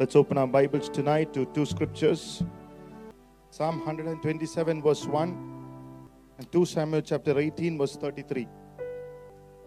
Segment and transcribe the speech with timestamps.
[0.00, 2.44] Let's open our Bibles tonight to two scriptures
[3.50, 5.30] Psalm 127, verse 1,
[6.38, 8.46] and 2 Samuel chapter 18, verse 33.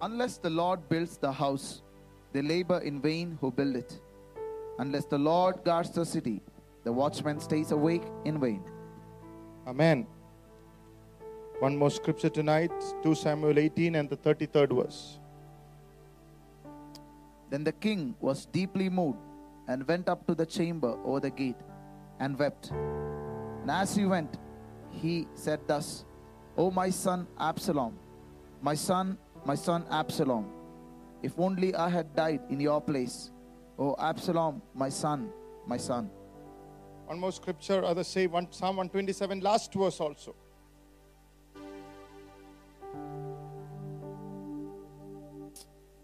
[0.02, 1.82] Unless the Lord builds the house,
[2.32, 4.00] they labor in vain who build it.
[4.80, 6.42] Unless the Lord guards the city,
[6.86, 8.64] the watchman stays awake in vain.
[9.68, 10.08] Amen.
[11.60, 12.72] One more scripture tonight
[13.04, 15.20] 2 Samuel 18 and the 33rd verse.
[17.50, 19.20] Then the king was deeply moved
[19.72, 21.62] and went up to the chamber over the gate
[22.20, 22.72] and wept.
[22.72, 24.38] And as he went,
[24.90, 26.04] he said thus,
[26.58, 27.98] O my son Absalom,
[28.62, 30.46] my son, my son Absalom,
[31.24, 33.32] if only I had died in your place.
[33.80, 35.30] O Absalom, my son,
[35.66, 36.10] my son.
[37.06, 40.36] One more scripture, others say one, Psalm 127, last verse also.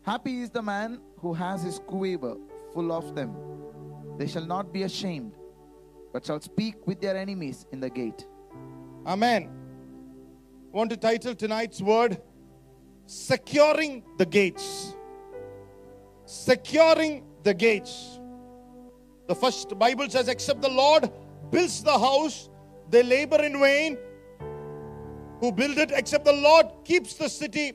[0.03, 2.37] Happy is the man who has his quiver
[2.73, 3.56] full of them.
[4.17, 5.33] They shall not be ashamed,
[6.11, 8.25] but shall speak with their enemies in the gate.
[9.05, 9.49] Amen.
[10.73, 12.21] I Want to title tonight's word
[13.05, 14.95] Securing the Gates.
[16.25, 18.19] Securing the gates.
[19.27, 21.09] The first Bible says, Except the Lord
[21.51, 22.49] builds the house,
[22.89, 23.97] they labor in vain.
[25.39, 27.73] Who build it, except the Lord keeps the city,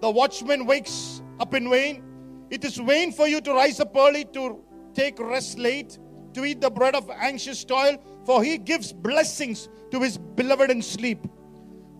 [0.00, 2.02] the watchman wakes up in vain.
[2.50, 5.98] It is vain for you to rise up early, to take rest late,
[6.34, 10.82] to eat the bread of anxious toil, for he gives blessings to his beloved in
[10.82, 11.26] sleep.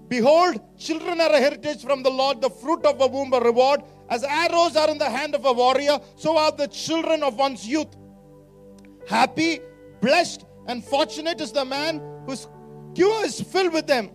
[0.08, 3.82] Behold, children are a heritage from the Lord, the fruit of a womb a reward.
[4.08, 7.66] As arrows are in the hand of a warrior, so are the children of one's
[7.66, 7.88] youth.
[9.08, 9.60] Happy,
[10.00, 12.48] blessed, and fortunate is the man whose
[12.94, 14.10] cure is filled with them.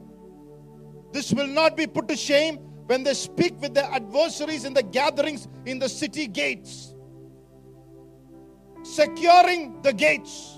[1.11, 4.83] This will not be put to shame when they speak with their adversaries in the
[4.83, 6.88] gatherings in the city gates.
[8.83, 10.57] Securing the gates.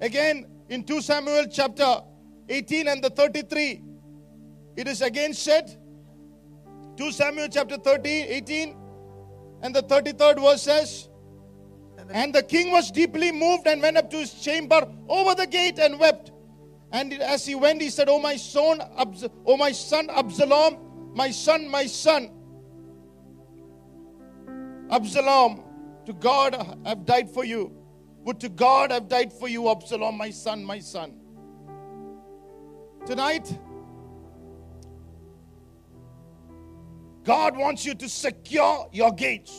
[0.00, 2.02] Again, in 2 Samuel chapter
[2.48, 3.82] 18 and the 33,
[4.76, 5.76] it is again said,
[6.96, 8.76] 2 Samuel chapter 13, 18
[9.62, 11.08] and the 33rd verse says,
[12.10, 15.78] And the king was deeply moved and went up to his chamber over the gate
[15.78, 16.32] and wept.
[16.92, 21.30] And as he went, he said, Oh, my son, Abs- oh, my son Absalom, my
[21.30, 22.30] son, my son.
[24.90, 25.62] Absalom,
[26.08, 27.70] to God I've died for you.
[28.24, 31.12] Would to God I've died for you, Absalom, my son, my son.
[33.04, 33.46] Tonight,
[37.24, 39.54] God wants you to secure your gates.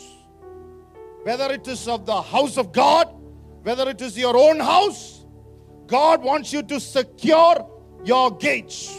[1.22, 3.14] Whether it is of the house of God,
[3.62, 5.28] whether it is your own house,
[5.86, 7.70] God wants you to secure
[8.04, 8.98] your gates.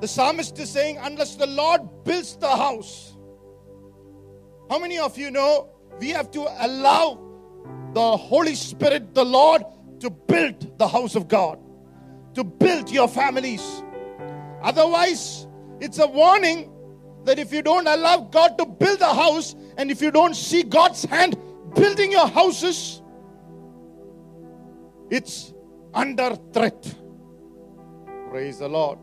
[0.00, 3.11] The psalmist is saying, unless the Lord builds the house.
[4.72, 5.68] How many of you know
[6.00, 7.20] we have to allow
[7.92, 9.62] the Holy Spirit, the Lord,
[10.00, 11.58] to build the house of God,
[12.32, 13.82] to build your families?
[14.62, 15.46] Otherwise,
[15.78, 16.72] it's a warning
[17.24, 20.62] that if you don't allow God to build the house and if you don't see
[20.62, 21.36] God's hand
[21.74, 23.02] building your houses,
[25.10, 25.52] it's
[25.92, 26.94] under threat.
[28.30, 28.98] Praise the Lord.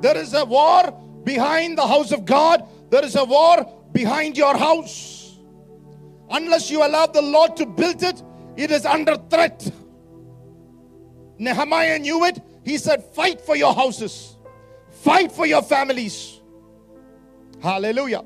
[0.00, 0.92] There is a war
[1.22, 5.38] behind the house of God, there is a war behind your house.
[6.30, 8.22] Unless you allow the Lord to build it,
[8.56, 9.70] it is under threat.
[11.38, 12.40] Nehemiah knew it.
[12.64, 14.36] He said, Fight for your houses,
[14.90, 16.40] fight for your families.
[17.62, 18.24] Hallelujah.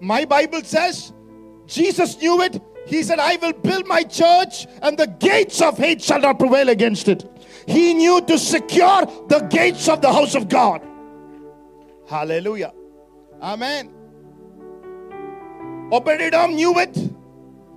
[0.00, 1.12] My Bible says,
[1.66, 2.60] Jesus knew it.
[2.86, 6.68] He said, I will build my church, and the gates of hate shall not prevail
[6.68, 7.24] against it.
[7.66, 10.82] He knew to secure the gates of the house of God.
[12.06, 12.74] Hallelujah.
[13.40, 13.93] Amen.
[15.94, 16.92] Obed-Edom knew it.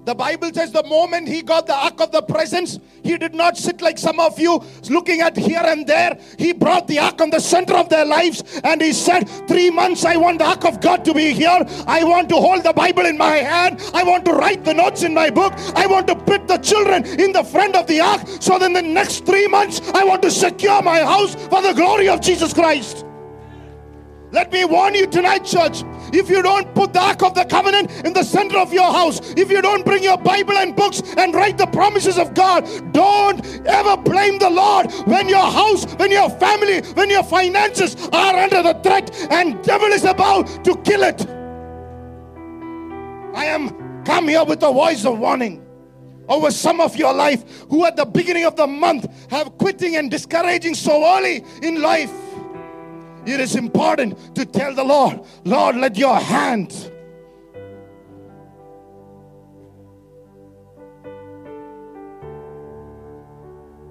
[0.05, 3.57] The Bible says the moment he got the ark of the presence, he did not
[3.57, 6.17] sit like some of you looking at here and there.
[6.39, 10.03] He brought the ark on the center of their lives and he said, Three months
[10.03, 11.63] I want the ark of God to be here.
[11.85, 13.83] I want to hold the Bible in my hand.
[13.93, 15.53] I want to write the notes in my book.
[15.75, 18.21] I want to put the children in the front of the ark.
[18.39, 22.09] So then the next three months, I want to secure my house for the glory
[22.09, 23.05] of Jesus Christ.
[24.31, 25.83] Let me warn you tonight, church.
[26.13, 29.19] If you don't put the Ark of the Covenant in the center of your house,
[29.35, 33.45] if you don't bring your Bible and books and write the promises of God, don't
[33.65, 38.63] ever blame the Lord when your house, when your family, when your finances are under
[38.63, 41.27] the threat and devil is about to kill it.
[43.35, 45.63] I am come here with a voice of warning
[46.29, 50.09] over some of your life who at the beginning of the month have quitting and
[50.09, 52.11] discouraging so early in life.
[53.27, 56.91] It is important to tell the Lord, Lord, let your hand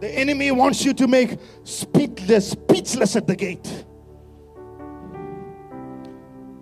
[0.00, 3.84] The enemy wants you to make speechless, speechless at the gate.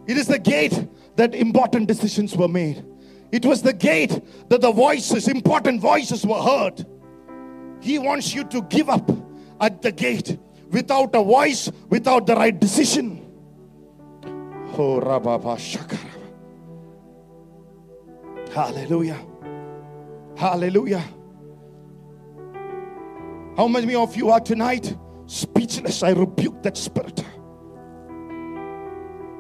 [0.07, 0.87] It is the gate
[1.17, 2.85] that important decisions were made.
[3.33, 6.87] It was the gate that the voices, important voices, were heard.
[7.81, 9.11] He wants you to give up
[9.61, 10.39] at the gate
[10.75, 13.21] without a voice, without the right decision.
[14.77, 16.11] Oh, Rababa Shakaraba.
[18.53, 19.19] Hallelujah.
[20.37, 21.05] Hallelujah.
[23.57, 26.03] How many of you are tonight speechless?
[26.03, 27.25] I rebuke that spirit.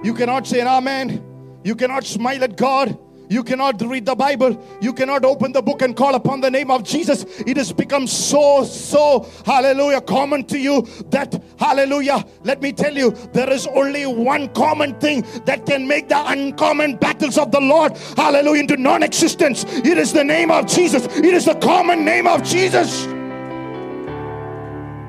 [0.05, 1.23] You cannot say an amen.
[1.65, 2.97] You cannot smile at God.
[3.29, 4.63] You cannot read the Bible.
[4.81, 7.25] You cannot open the book and call upon the name of Jesus.
[7.41, 13.11] It has become so, so, hallelujah, common to you that, hallelujah, let me tell you,
[13.33, 17.97] there is only one common thing that can make the uncommon battles of the Lord,
[18.17, 19.65] hallelujah, into non existence.
[19.65, 21.07] It is the name of Jesus.
[21.17, 23.07] It is the common name of Jesus.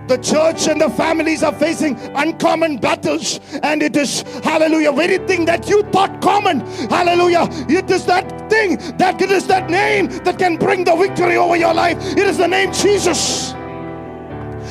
[0.07, 5.45] The church and the families are facing uncommon battles, and it is, hallelujah, very thing
[5.45, 6.59] that you thought common,
[6.89, 7.47] hallelujah.
[7.67, 11.55] It is that thing that it is that name that can bring the victory over
[11.55, 11.97] your life.
[12.15, 13.53] It is the name Jesus.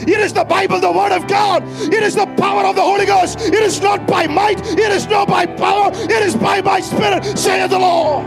[0.06, 1.64] It is the Bible, the Word of God.
[1.92, 3.40] It is the power of the Holy Ghost.
[3.40, 7.24] It is not by might, it is not by power, it is by my spirit,
[7.36, 8.24] saith the Lord.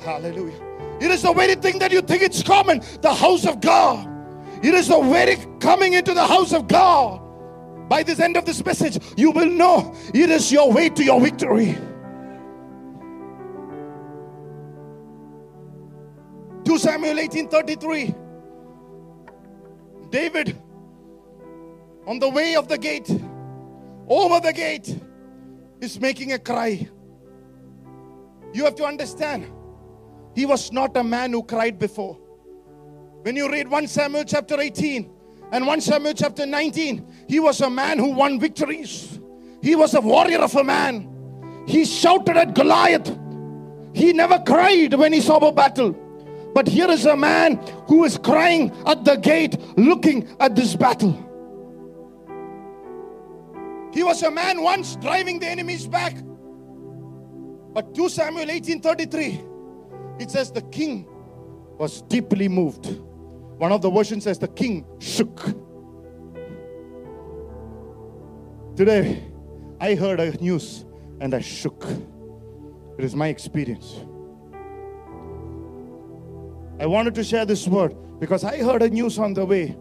[0.00, 0.65] Hallelujah.
[1.00, 4.08] It is the very thing that you think it's common, the house of God.
[4.62, 7.20] It is the very coming into the house of God.
[7.88, 11.20] By this end of this message, you will know it is your way to your
[11.20, 11.76] victory.
[16.64, 18.14] 2 Samuel 18:33.
[20.10, 20.56] David
[22.06, 23.10] on the way of the gate,
[24.08, 24.96] over the gate,
[25.80, 26.88] is making a cry.
[28.52, 29.50] You have to understand,
[30.36, 32.14] he was not a man who cried before.
[33.22, 35.10] When you read 1 Samuel chapter 18
[35.50, 39.18] and 1 Samuel chapter 19, he was a man who won victories.
[39.62, 41.64] He was a warrior of a man.
[41.66, 43.18] He shouted at Goliath.
[43.94, 45.92] He never cried when he saw a battle.
[46.54, 47.56] But here is a man
[47.88, 51.14] who is crying at the gate looking at this battle.
[53.94, 56.14] He was a man once driving the enemies back.
[57.72, 59.45] But 2 Samuel 18:33
[60.18, 61.06] it says the king
[61.78, 63.00] was deeply moved.
[63.58, 65.42] One of the versions says the king shook.
[68.76, 69.24] Today
[69.80, 70.84] I heard a news
[71.20, 71.84] and I shook.
[72.98, 74.00] It is my experience.
[76.78, 79.76] I wanted to share this word because I heard a news on the way,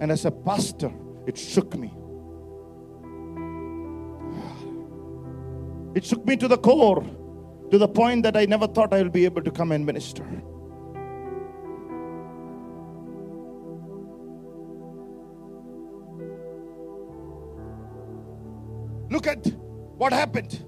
[0.00, 0.92] and as a pastor,
[1.26, 1.92] it shook me.
[5.94, 7.04] It shook me to the core,
[7.70, 10.24] to the point that I never thought I will be able to come and minister.
[19.10, 19.44] Look at
[19.98, 20.64] what happened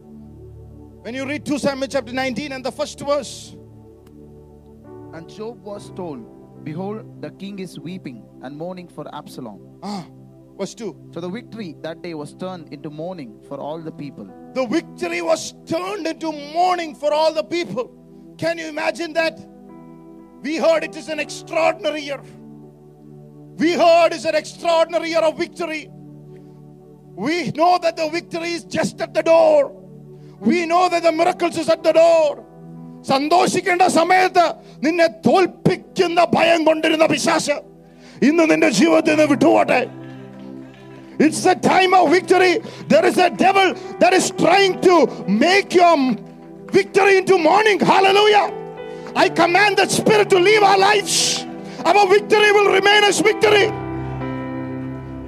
[1.03, 3.57] when you read 2 Samuel chapter 19 and the first verse.
[5.13, 9.79] And Joab was told, Behold, the king is weeping and mourning for Absalom.
[9.83, 10.07] Ah,
[10.62, 11.12] verse 2.
[11.14, 14.28] So the victory that day was turned into mourning for all the people.
[14.54, 17.86] The victory was turned into mourning for all the people.
[18.38, 19.40] Can you imagine that?
[20.42, 22.22] We heard it is an extraordinary year.
[23.58, 25.90] We heard it's an extraordinary year of victory.
[27.16, 29.72] We know that the victory is just at the door.
[30.40, 32.44] We know that the miracles is at the door.
[33.12, 34.46] സന്തോഷിക്കേണ്ട സമയത്ത്
[34.86, 37.56] നിന്നെ തോൽപ്പിക്കുന്ന ഭയം കൊണ്ടിരുന്ന പിശാശ്
[38.28, 39.80] ഇന്ന് നിന്റെ ജീവിതത്തിൽ നിന്ന് വിട്ടുപോട്ടെ
[41.19, 42.61] It's a time of victory.
[42.89, 45.97] There is a devil that is trying to make your
[46.73, 47.81] victory into mourning.
[47.81, 48.53] Hallelujah.
[49.15, 51.45] I command that spirit to leave our lives.
[51.85, 53.67] Our victory will remain as victory.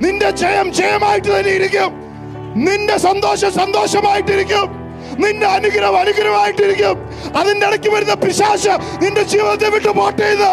[0.01, 1.91] നിന്റെ ജയം ജയമായിട്ട് തന്നെ ഇരിക്കും
[2.65, 4.67] നിന്റെ സന്തോഷം സന്തോഷമായിട്ടിരിക്കും
[5.23, 6.97] നിന്റെ അനുഗ്രഹം അനുഗ്രഹമായിട്ടിരിക്കും
[7.39, 8.65] അതിന്റെ ഇടയ്ക്ക് വരുന്ന പിശാശ
[9.03, 10.49] നിന്റെ ജീവിതത്തെ വിട്ടു പോട്ടെ ഇത്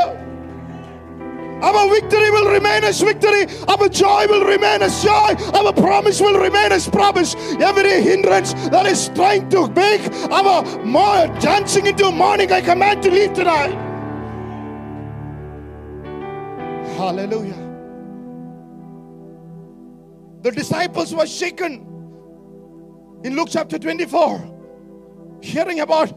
[1.61, 3.45] Our victory will remain as victory.
[3.67, 5.35] Our joy will remain as joy.
[5.53, 7.35] Our promise will remain as promise.
[7.59, 10.01] Every hindrance that is trying to make
[10.31, 13.73] our dancing into morning, I command to leave tonight.
[16.97, 17.57] Hallelujah.
[20.41, 21.87] The disciples were shaken
[23.23, 26.11] in Luke chapter 24, hearing about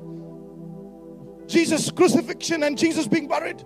[1.46, 3.62] Jesus' crucifixion and Jesus being buried.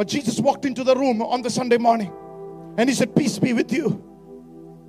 [0.00, 2.10] But Jesus walked into the room on the Sunday morning
[2.78, 4.02] and he said, Peace be with you.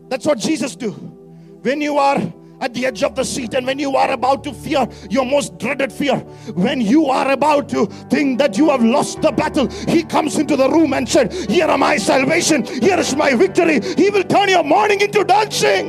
[0.08, 0.92] That's what Jesus do.
[0.92, 2.16] When you are
[2.62, 5.60] at the edge of the seat, and when you are about to fear your most
[5.60, 6.16] dreaded fear,
[6.56, 10.56] when you are about to think that you have lost the battle, He comes into
[10.56, 13.82] the room and said, Here are my salvation, here is my victory.
[13.82, 15.88] He will turn your morning into dancing.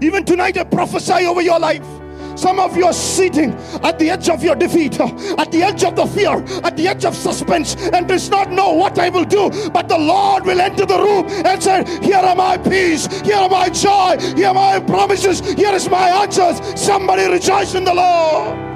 [0.00, 1.99] Even tonight, I prophesy over your life.
[2.36, 5.96] Some of you are sitting at the edge of your defeat, at the edge of
[5.96, 9.50] the fear, at the edge of suspense, and does not know what I will do.
[9.70, 13.48] But the Lord will enter the room and say, Here are my peace, here are
[13.48, 16.60] my joy, here are my promises, here is my answers.
[16.80, 18.70] Somebody rejoice in the Lord.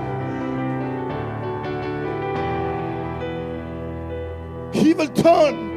[4.74, 5.74] He will turn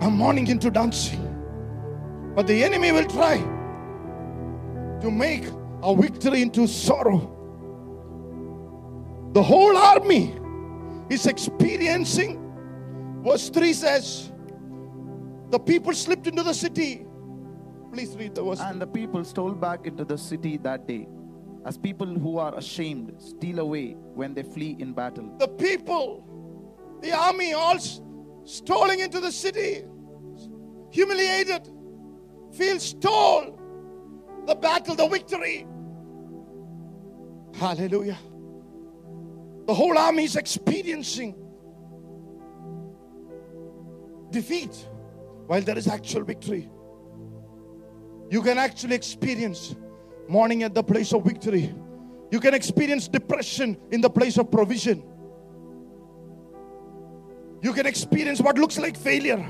[0.00, 1.28] a morning into dancing.
[2.34, 3.36] But the enemy will try
[5.00, 5.44] to make
[5.82, 7.28] a victory into sorrow.
[9.32, 10.34] The whole army
[11.10, 12.38] is experiencing.
[13.24, 14.32] Verse 3 says,
[15.50, 17.06] The people slipped into the city.
[17.92, 18.60] Please read the verse.
[18.60, 21.06] And the people stole back into the city that day,
[21.66, 25.34] as people who are ashamed steal away when they flee in battle.
[25.38, 26.24] The people,
[27.02, 28.00] the army, all s-
[28.44, 29.84] strolling into the city,
[30.90, 31.68] humiliated,
[32.52, 33.58] feel stole
[34.46, 35.66] the battle, the victory.
[37.54, 38.18] Hallelujah.
[39.66, 41.36] The whole army is experiencing
[44.30, 44.88] defeat
[45.46, 46.68] while there is actual victory.
[48.30, 49.76] You can actually experience
[50.28, 51.74] mourning at the place of victory.
[52.30, 55.04] You can experience depression in the place of provision.
[57.62, 59.46] You can experience what looks like failure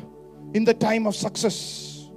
[0.52, 2.10] in the time of success.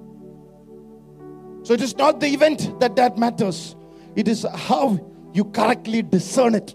[1.64, 3.76] So it is not the event that that matters.
[4.16, 5.00] It is how
[5.36, 6.74] you correctly discern it.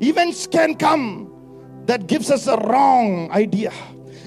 [0.00, 1.30] Events can come
[1.84, 3.72] that gives us a wrong idea.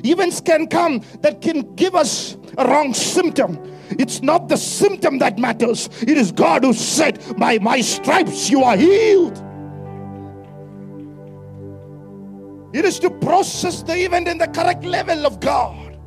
[0.04, 3.60] Events can come that can give us a wrong symptom.
[3.90, 5.90] It's not the symptom that matters.
[6.01, 9.38] It is God who said, By my stripes you are healed.
[12.74, 15.98] It is to process the event in the correct level of God.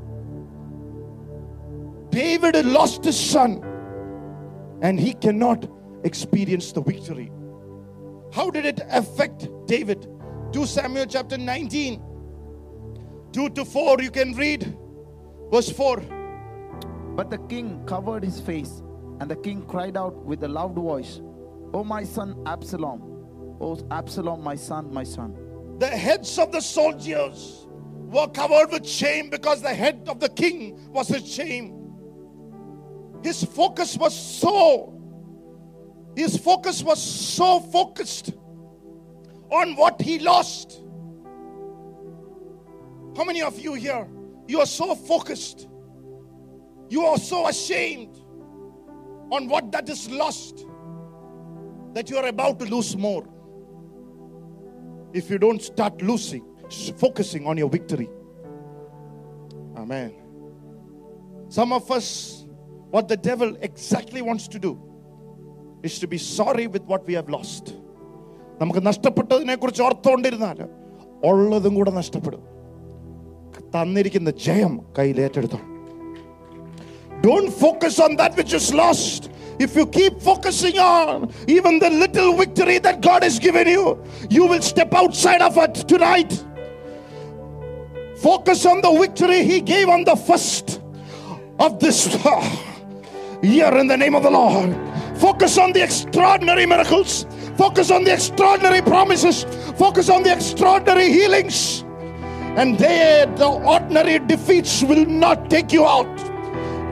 [2.11, 3.63] David lost his son
[4.81, 5.69] and he cannot
[6.05, 7.33] experience the victory.
[8.33, 10.09] How did it affect David?
[10.53, 12.03] 2 Samuel chapter 19,
[13.33, 14.77] 2 to 4, you can read
[15.51, 16.01] verse 4.
[17.17, 18.83] But the king covered his face,
[19.21, 21.21] and the king cried out with a loud voice,
[21.73, 23.03] O my son Absalom,
[23.61, 25.37] O Absalom, my son, my son.
[25.79, 27.67] The heads of the soldiers
[28.15, 31.81] were covered with shame because the head of the king was his shame.
[33.23, 34.94] His focus was so,
[36.17, 38.33] his focus was so focused
[39.51, 40.81] on what he lost.
[43.17, 44.09] How many of you here,
[44.47, 45.69] you are so focused,
[46.89, 48.17] you are so ashamed
[49.31, 50.67] on what that is lost
[51.95, 53.27] that you are about to lose more
[55.13, 56.45] if you don't start losing,
[56.99, 58.09] focusing on your victory.
[59.77, 60.15] Amen.
[61.49, 62.45] Some of us,
[62.91, 64.94] what the devil exactly wants to do
[65.88, 67.66] is to be sorry with what we have lost.
[68.62, 70.58] നമുക്ക് നഷ്ടപ്പെട്ടതിനെ കുറിച്ച് ഓർത്തുകൊണ്ടിരുന്നാൽ
[71.30, 72.42] ഉള്ളതും കൂടെ നഷ്ടപ്പെടും
[73.76, 75.60] തന്നിരിക്കുന്ന ജയം കയ്യിലേറ്റെടുത്തോ
[77.22, 79.30] Don't focus on that which is lost.
[79.60, 83.84] If you keep focusing on even the little victory that God has given you,
[84.36, 86.32] you will step outside of it tonight.
[88.28, 90.80] Focus on the victory He gave on the first
[91.60, 92.00] of this
[93.42, 94.72] year in the name of the Lord.
[95.17, 97.27] Focus on the extraordinary miracles.
[97.57, 99.45] Focus on the extraordinary promises.
[99.77, 101.85] Focus on the extraordinary healings.
[102.57, 103.27] And the
[103.65, 106.07] ordinary defeats will not take you out,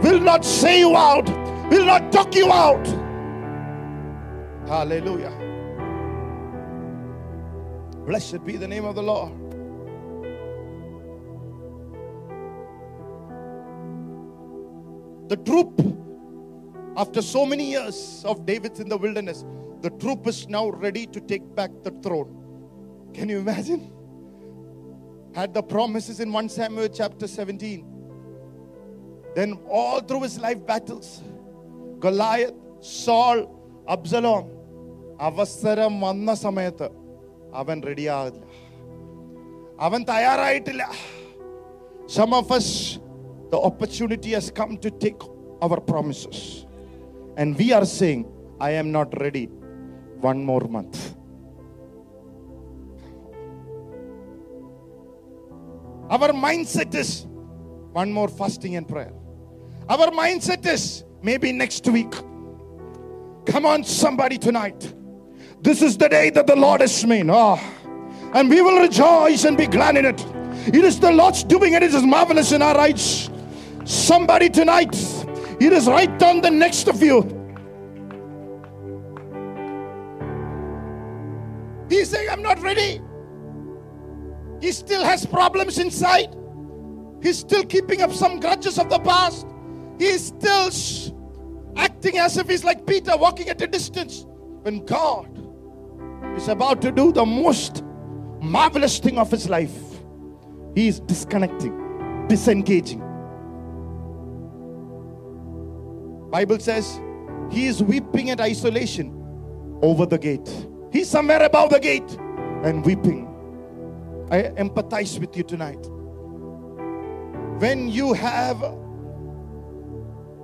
[0.02, 1.28] will not say you out,
[1.70, 2.84] will not talk you out.
[4.66, 5.32] Hallelujah.
[8.06, 9.32] Blessed be the name of the Lord.
[15.28, 15.80] The troop,
[16.95, 19.45] after so many years of David's in the wilderness,
[19.81, 22.33] the troop is now ready to take back the throne.
[23.13, 23.91] Can you imagine?
[25.35, 27.85] Had the promises in 1 Samuel chapter 17.
[29.35, 31.21] Then, all through his life battles,
[31.99, 33.39] Goliath, Saul,
[33.87, 34.45] Absalom,
[35.27, 36.87] അവസരം വന്ന സമയത്ത്
[37.61, 38.43] അവൻ റെഡിയാകില്ല
[39.87, 40.83] അവൻ തയ്യാറായിട്ടില്ല
[42.17, 42.67] Some of us,
[43.53, 45.21] the opportunity has come to take
[45.65, 46.37] our promises.
[47.36, 49.46] and we are saying, I am not ready.
[50.20, 51.14] One more month.
[56.10, 57.26] Our mindset is
[57.92, 59.12] one more fasting and prayer.
[59.88, 62.12] Our mindset is maybe next week.
[63.46, 64.94] Come on, somebody tonight.
[65.62, 67.30] This is the day that the Lord has made.
[67.30, 67.58] Ah,
[68.34, 70.24] and we will rejoice and be glad in it.
[70.66, 73.30] It is the Lord's doing, and it is marvelous in our eyes.
[73.84, 74.94] Somebody tonight,
[75.66, 77.22] it is right on the next of you.
[81.88, 83.00] He's saying, I'm not ready.
[84.60, 86.34] He still has problems inside.
[87.22, 89.46] He's still keeping up some grudges of the past.
[89.98, 90.70] He's still
[91.76, 94.24] acting as if he's like Peter, walking at a distance.
[94.62, 95.28] When God
[96.36, 97.84] is about to do the most
[98.40, 99.76] marvelous thing of his life,
[100.74, 103.11] he is disconnecting, disengaging.
[106.32, 106.98] Bible says
[107.50, 109.12] he is weeping at isolation
[109.82, 110.66] over the gate.
[110.90, 112.10] He's somewhere above the gate
[112.64, 113.28] and weeping.
[114.30, 115.86] I empathize with you tonight.
[117.60, 118.62] When you have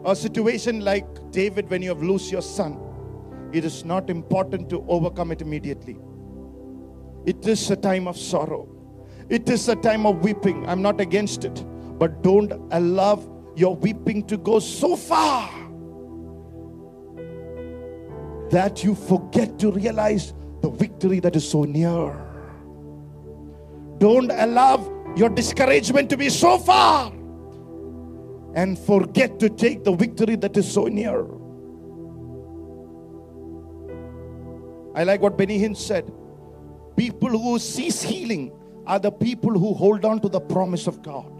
[0.04, 2.78] a situation like David, when you have lost your son,
[3.54, 5.96] it is not important to overcome it immediately.
[7.24, 8.68] It is a time of sorrow.
[9.30, 10.68] It is a time of weeping.
[10.68, 11.64] I'm not against it.
[11.98, 15.57] But don't allow your weeping to go so far
[18.50, 22.16] that you forget to realize the victory that is so near.
[23.98, 27.12] Don't allow your discouragement to be so far
[28.54, 31.26] and forget to take the victory that is so near.
[34.94, 36.12] I like what Benny Hinn said.
[36.96, 38.52] People who cease healing
[38.86, 41.37] are the people who hold on to the promise of God.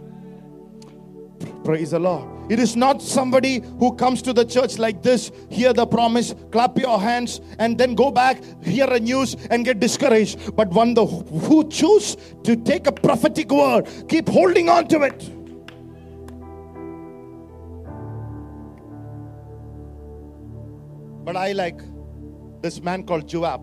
[1.63, 2.27] Praise the Lord.
[2.51, 6.79] It is not somebody who comes to the church like this, hear the promise, clap
[6.79, 10.55] your hands, and then go back, hear a news, and get discouraged.
[10.55, 15.29] But one the, who choose to take a prophetic word, keep holding on to it.
[21.23, 21.79] But I like
[22.63, 23.61] this man called Joab.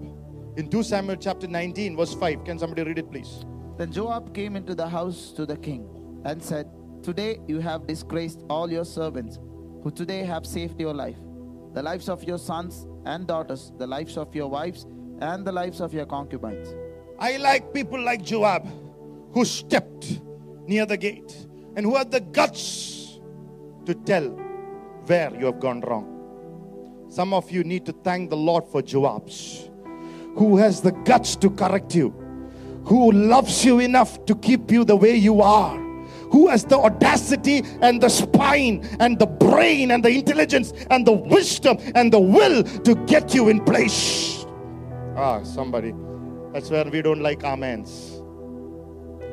[0.56, 2.44] In 2 Samuel chapter 19, verse 5.
[2.44, 3.44] Can somebody read it, please?
[3.76, 5.88] Then Joab came into the house to the king
[6.24, 6.70] and said,
[7.06, 9.38] Today you have disgraced all your servants,
[9.84, 11.14] who today have saved your life,
[11.72, 14.88] the lives of your sons and daughters, the lives of your wives,
[15.20, 16.74] and the lives of your concubines.
[17.20, 18.66] I like people like Joab
[19.32, 20.20] who stepped
[20.66, 23.20] near the gate and who had the guts
[23.84, 24.26] to tell
[25.06, 27.06] where you have gone wrong.
[27.08, 29.70] Some of you need to thank the Lord for Joabs
[30.34, 32.10] who has the guts to correct you,
[32.84, 35.85] who loves you enough to keep you the way you are,
[36.30, 41.12] who has the audacity and the spine and the brain and the intelligence and the
[41.12, 44.46] wisdom and the will to get you in place.
[45.16, 45.94] Ah, somebody.
[46.52, 48.22] That's where we don't like amens.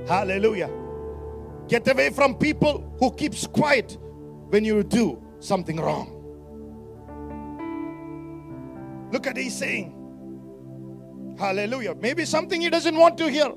[0.08, 0.70] Hallelujah.
[1.68, 3.98] Get away from people who keeps quiet
[4.50, 6.20] when you do something wrong.
[9.12, 9.94] Look at he's saying.
[11.38, 11.96] Hallelujah.
[11.96, 13.52] Maybe something he doesn't want to hear.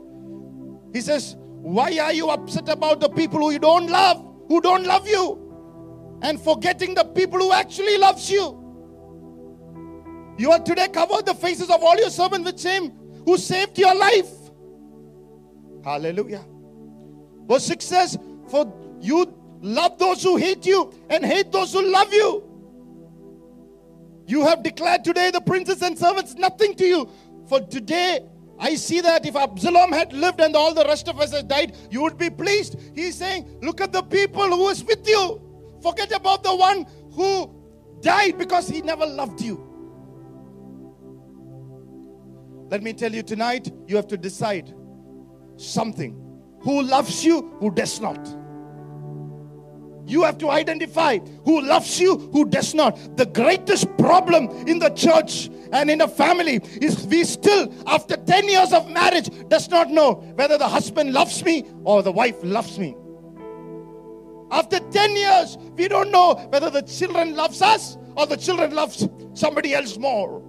[0.93, 1.37] He says,
[1.67, 6.21] Why are you upset about the people who you don't love, who don't love you?
[6.23, 8.63] And forgetting the people who actually loves you.
[10.39, 12.93] You are today covered the faces of all your servants with shame
[13.25, 14.31] who saved your life.
[15.85, 16.45] Hallelujah.
[17.49, 22.13] Verse 6 says, For you love those who hate you and hate those who love
[22.13, 22.45] you.
[24.29, 27.11] You have declared today the princes and servants nothing to you.
[27.49, 28.21] For today,
[28.59, 31.77] I see that if Absalom had lived and all the rest of us had died,
[31.91, 32.77] you would be pleased.
[32.95, 35.41] He's saying, Look at the people who is with you.
[35.83, 37.55] Forget about the one who
[38.01, 39.63] died because he never loved you.
[42.71, 44.75] Let me tell you tonight, you have to decide
[45.57, 46.23] something.
[46.63, 48.27] Who loves you, who does not.
[50.07, 53.17] You have to identify who loves you, who does not.
[53.17, 58.49] The greatest problem in the church and in a family is we still, after 10
[58.49, 62.79] years of marriage, does not know whether the husband loves me or the wife loves
[62.79, 62.97] me.
[64.53, 69.09] After 10 years, we don't know whether the children loves us or the children loves
[69.35, 70.41] somebody else more.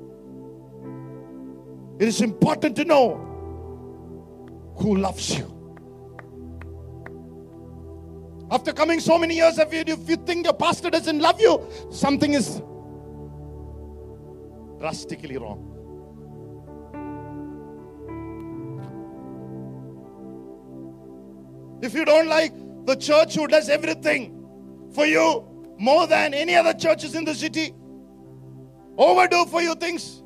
[2.00, 3.24] It is important to know
[4.78, 5.57] who loves you.
[8.50, 11.62] After coming so many years, if you, if you think your pastor doesn't love you,
[11.92, 12.62] something is
[14.80, 15.74] drastically wrong.
[21.82, 22.54] If you don't like
[22.86, 24.34] the church who does everything
[24.94, 25.46] for you
[25.78, 27.74] more than any other churches in the city,
[28.98, 30.24] overdo for you things,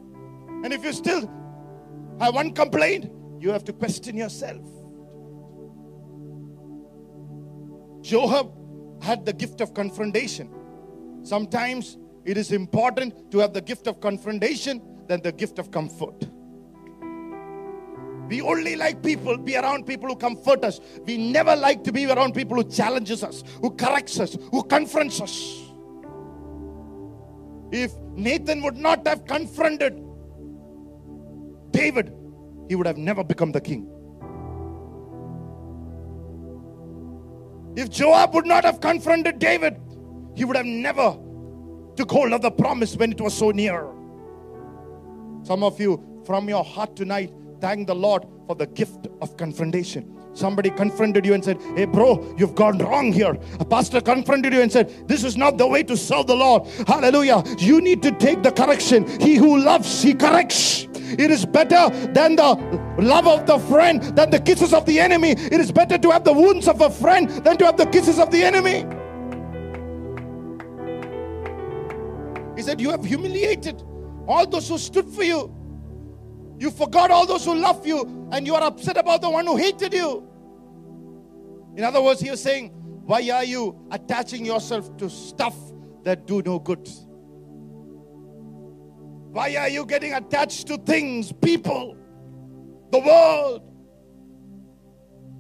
[0.64, 1.30] and if you still
[2.20, 4.62] have one complaint, you have to question yourself.
[8.02, 8.52] Joab
[9.02, 10.50] had the gift of confrontation.
[11.24, 16.28] Sometimes it is important to have the gift of confrontation than the gift of comfort.
[18.28, 20.80] We only like people, be around people who comfort us.
[21.06, 25.20] We never like to be around people who challenges us, who corrects us, who confronts
[25.20, 25.58] us.
[27.72, 30.02] If Nathan would not have confronted
[31.72, 32.14] David,
[32.70, 33.90] he would have never become the king.
[37.76, 39.80] If Joab would not have confronted David,
[40.36, 41.18] he would have never
[41.96, 43.88] took hold of the promise when it was so near.
[45.44, 50.21] Some of you, from your heart tonight, thank the Lord for the gift of confrontation.
[50.34, 53.38] Somebody confronted you and said, Hey, bro, you've gone wrong here.
[53.60, 56.68] A pastor confronted you and said, This is not the way to serve the Lord.
[56.88, 57.44] Hallelujah.
[57.58, 59.08] You need to take the correction.
[59.20, 60.88] He who loves, he corrects.
[60.94, 62.56] It is better than the
[62.98, 65.32] love of the friend, than the kisses of the enemy.
[65.32, 68.18] It is better to have the wounds of a friend than to have the kisses
[68.18, 68.86] of the enemy.
[72.56, 73.84] He said, You have humiliated
[74.28, 75.54] all those who stood for you.
[76.62, 79.58] You forgot all those who love you, and you are upset about the one who
[79.58, 80.30] hated you.
[81.76, 82.68] In other words, he was saying,
[83.04, 85.56] Why are you attaching yourself to stuff
[86.04, 86.88] that do no good?
[89.32, 91.98] Why are you getting attached to things, people,
[92.92, 93.64] the world,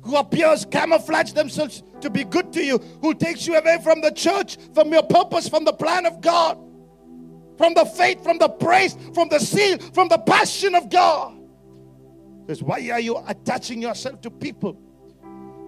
[0.03, 4.09] who appears camouflage themselves to be good to you, who takes you away from the
[4.09, 6.57] church, from your purpose, from the plan of God,
[7.61, 11.37] from the faith, from the praise, from the seal, from the passion of God?
[12.47, 14.75] Says, why are you attaching yourself to people?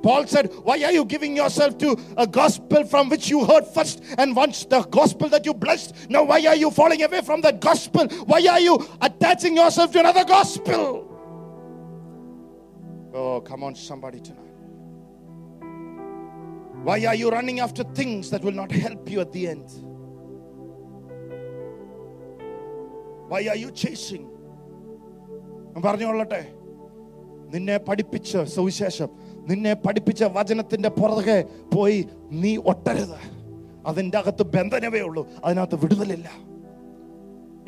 [0.02, 4.04] Paul said, Why are you giving yourself to a gospel from which you heard first?
[4.18, 7.62] And once the gospel that you blessed, now why are you falling away from that
[7.62, 8.08] gospel?
[8.26, 11.08] Why are you attaching yourself to another gospel?
[13.14, 14.40] Oh, come on, somebody tonight.
[16.84, 19.70] Why are you running after things that will not help you at the end?
[23.32, 24.28] Why are you chasing
[25.86, 26.42] പറഞ്ഞുകൊള്ളട്ടെ.
[27.54, 29.10] നിന്നെ പഠിപ്പിച്ച സുവിശേഷം
[29.50, 33.20] നിന്നെ പഠിപ്പിച്ച വചനത്തിന്റെ പുറകെ പോയി നീ ഒട്ടരുത്.
[33.86, 36.28] അതിന്റെ അകത്ത് ബന്ധനവേ ഉള്ളൂ അതിനകത്ത് വിടുതലില്ല.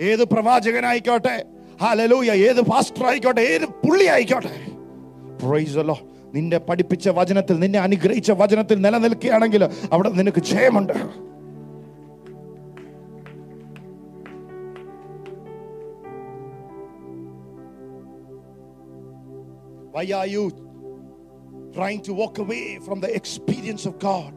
[0.02, 1.36] ഏത് പ്രവാചകനായിക്കോട്ടെ
[1.82, 4.54] ഹാലലൂയ ഏത് പാസ്റ്റർ ആയിക്കോട്ടെ ഏത് പുള്ളി ആയിക്കോട്ടെ
[5.44, 5.98] പ്രൈസലോ
[6.34, 10.94] നിന്നെ പഠിപ്പിച്ച വചനത്തിൽ നിന്നെ അനുഗ്രഹിച്ച വചനത്തിൽ നിലനിൽക്കുകയാണെങ്കിൽ അവിടെ നിനക്ക് ജയമുണ്ട്.
[19.96, 20.52] Why are you
[21.74, 24.34] trying to walk away from the experience of God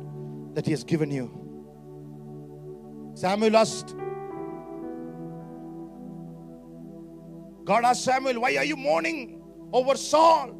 [0.55, 1.27] that He has given you?
[3.15, 3.97] Samuel asked,
[7.65, 9.43] God asked Samuel, Why are you mourning
[9.73, 10.55] over Saul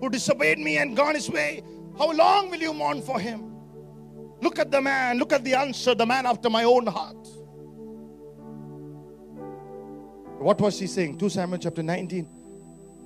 [0.00, 1.62] who disobeyed me and gone his way?
[1.96, 3.54] How long will you mourn for him?
[4.42, 7.28] Look at the man, look at the answer, the man after my own heart.
[10.40, 11.16] What was he saying?
[11.16, 12.39] 2 Samuel chapter 19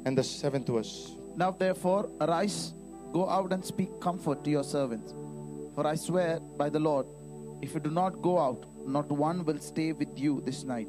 [0.05, 1.12] and the seventh verse.
[1.37, 2.75] Now therefore arise,
[3.12, 5.14] go out and speak comfort to your servants.
[5.75, 7.07] For I swear by the Lord,
[7.62, 10.88] if you do not go out, not one will stay with you this night.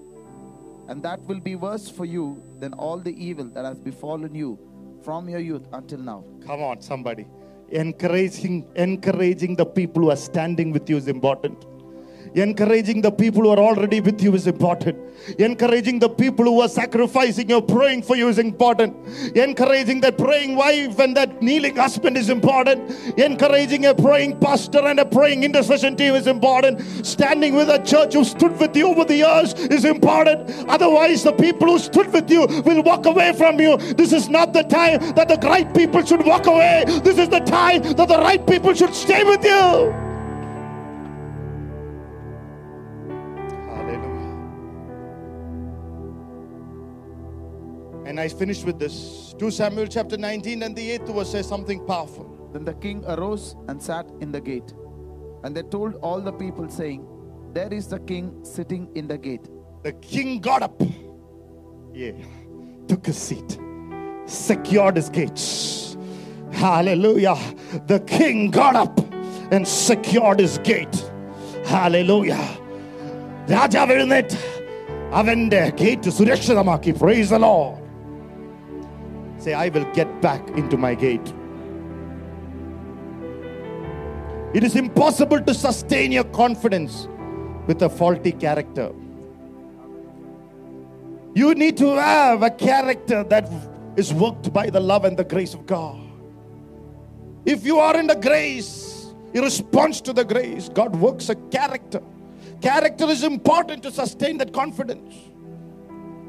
[0.88, 4.60] And that will be worse for you than all the evil that has befallen you
[5.04, 6.24] from your youth until now.
[6.46, 7.26] Come on, somebody.
[7.70, 11.66] Encouraging, encouraging the people who are standing with you is important.
[12.36, 14.98] Encouraging the people who are already with you is important.
[15.40, 18.94] Encouraging the people who are sacrificing or praying for you is important.
[19.38, 22.92] Encouraging that praying wife and that kneeling husband is important.
[23.18, 26.82] Encouraging a praying pastor and a praying intercession team is important.
[27.06, 30.52] Standing with a church who stood with you over the years is important.
[30.68, 33.78] Otherwise, the people who stood with you will walk away from you.
[33.78, 36.84] This is not the time that the right people should walk away.
[37.02, 40.05] This is the time that the right people should stay with you.
[48.15, 49.35] And I finish with this.
[49.39, 52.51] 2 Samuel chapter 19 and the 8th verse says something powerful.
[52.53, 54.73] Then the king arose and sat in the gate.
[55.45, 57.07] And they told all the people, saying,
[57.53, 59.49] There is the king sitting in the gate.
[59.83, 60.83] The king got up.
[61.95, 62.13] Yeah.
[62.89, 63.59] Took a seat.
[64.27, 65.97] Secured his gates.
[66.53, 67.37] Hallelujah.
[67.87, 68.99] The king got up
[69.53, 70.97] and secured his gate.
[71.65, 72.57] Hallelujah.
[73.55, 74.39] രാജാവ് എഴുന്നേറ്റ്
[75.19, 77.77] അവന്റെ gate സുരക്ഷിതമാക്കി price the Lord.
[79.46, 81.32] Say, I will get back into my gate.
[84.56, 87.08] It is impossible to sustain your confidence
[87.68, 88.92] with a faulty character.
[91.36, 93.48] You need to have a character that
[93.96, 96.02] is worked by the love and the grace of God.
[97.46, 102.02] If you are in the grace, in response to the grace, God works a character.
[102.64, 105.14] Character is important to sustain that confidence.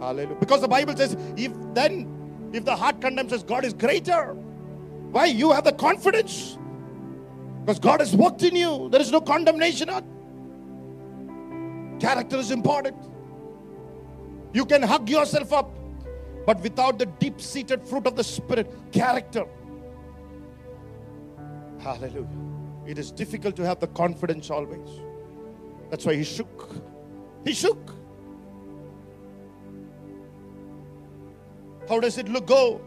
[0.00, 0.36] Hallelujah.
[0.38, 2.15] Because the Bible says, if then,
[2.52, 4.34] if the heart condemns us, God is greater.
[5.12, 5.26] Why?
[5.26, 6.58] You have the confidence.
[7.64, 8.88] Because God has worked in you.
[8.90, 9.88] There is no condemnation.
[11.98, 12.96] Character is important.
[14.52, 15.70] You can hug yourself up,
[16.46, 19.44] but without the deep seated fruit of the Spirit, character.
[21.80, 22.28] Hallelujah.
[22.86, 24.88] It is difficult to have the confidence always.
[25.90, 26.76] That's why he shook.
[27.44, 27.95] He shook.
[31.88, 32.80] How does it look go?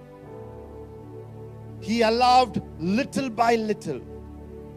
[1.81, 4.01] He allowed little by little,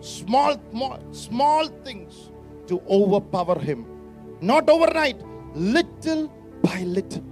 [0.01, 2.31] small, small, small things
[2.69, 3.87] to overpower him.
[4.41, 5.21] Not overnight,
[5.55, 6.29] little
[6.63, 7.25] by little.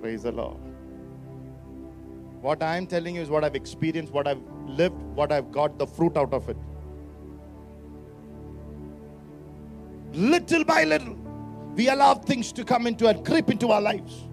[0.00, 0.58] Praise the Lord.
[2.40, 5.78] What I am telling you is what I've experienced, what I've lived, what I've got
[5.78, 6.56] the fruit out of it.
[10.12, 11.14] Little by little,
[11.74, 14.28] we allow things to come into and creep into our lives.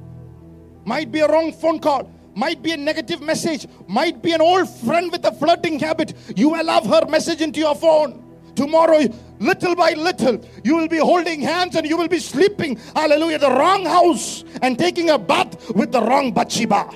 [0.85, 4.69] Might be a wrong phone call, might be a negative message, might be an old
[4.69, 6.13] friend with a flirting habit.
[6.35, 8.19] You allow her message into your phone.
[8.55, 9.07] Tomorrow,
[9.39, 13.49] little by little, you will be holding hands and you will be sleeping, hallelujah, the
[13.49, 16.87] wrong house and taking a bath with the wrong Bathsheba.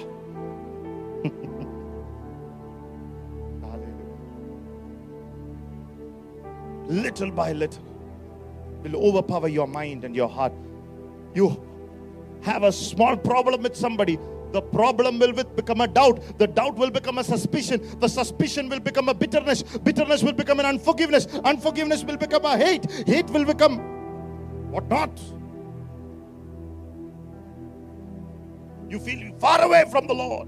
[6.87, 7.83] Little by little
[8.83, 10.53] will overpower your mind and your heart.
[11.33, 11.59] You
[12.41, 14.17] have a small problem with somebody,
[14.51, 16.37] the problem will become a doubt.
[16.37, 17.81] The doubt will become a suspicion.
[17.99, 19.63] The suspicion will become a bitterness.
[19.63, 21.27] Bitterness will become an unforgiveness.
[21.43, 22.89] Unforgiveness will become a hate.
[23.05, 23.77] Hate will become
[24.71, 25.19] what not.
[28.89, 30.47] You feel far away from the Lord.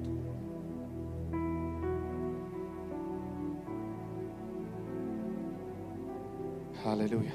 [6.82, 7.34] Hallelujah.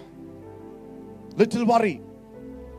[1.36, 2.00] Little worry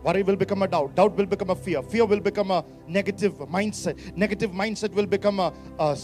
[0.06, 0.94] Worry will become a doubt.
[0.94, 1.82] Doubt will become a fear.
[1.82, 4.16] Fear will become a negative mindset.
[4.16, 5.98] Negative mindset will become a, a,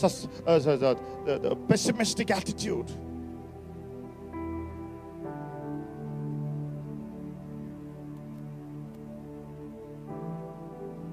[0.48, 2.90] a, a pessimistic attitude.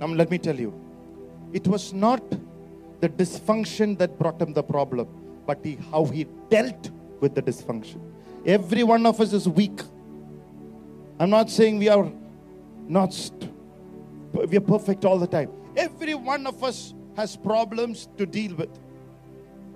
[0.01, 0.73] Now, let me tell you,
[1.53, 2.23] it was not
[3.01, 5.09] the dysfunction that brought him the problem,
[5.47, 8.01] but he, how he dealt with the dysfunction.
[8.47, 9.79] Every one of us is weak.
[11.21, 12.11] I'm not saying we are
[12.89, 13.53] not st-
[14.33, 15.51] we are perfect all the time.
[15.77, 18.71] Every one of us has problems to deal with.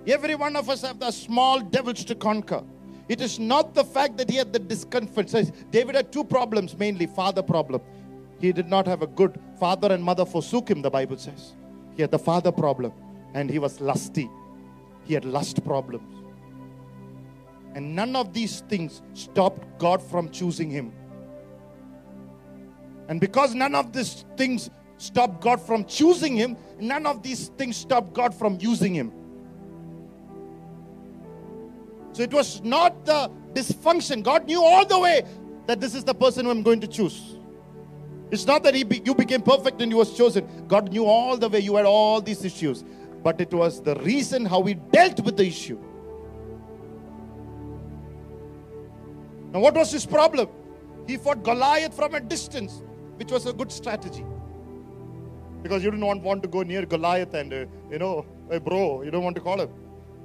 [0.07, 2.63] Every one of us have the small devils to conquer.
[3.09, 5.31] It is not the fact that he had the discomfort.
[5.31, 7.81] Says David had two problems mainly father problem.
[8.41, 11.53] He did not have a good father and mother forsook him, the Bible says.
[11.95, 12.93] He had the father problem
[13.35, 14.29] and he was lusty.
[15.05, 16.25] He had lust problems.
[17.75, 20.93] And none of these things stopped God from choosing him.
[23.09, 27.77] And because none of these things stopped God from choosing him, none of these things
[27.77, 29.13] stopped God from using him.
[32.13, 34.23] So it was not the dysfunction.
[34.23, 35.25] God knew all the way
[35.67, 37.37] that this is the person who I'm going to choose.
[38.31, 40.67] It's not that he be, you became perfect and you was chosen.
[40.67, 42.85] God knew all the way you had all these issues.
[43.23, 45.79] But it was the reason how he dealt with the issue.
[49.53, 50.49] Now, what was his problem?
[51.07, 52.83] He fought Goliath from a distance
[53.17, 54.25] which was a good strategy.
[55.63, 58.27] Because you didn't want, want to go near Goliath and, uh, you know,
[58.65, 59.71] bro, you don't want to call him.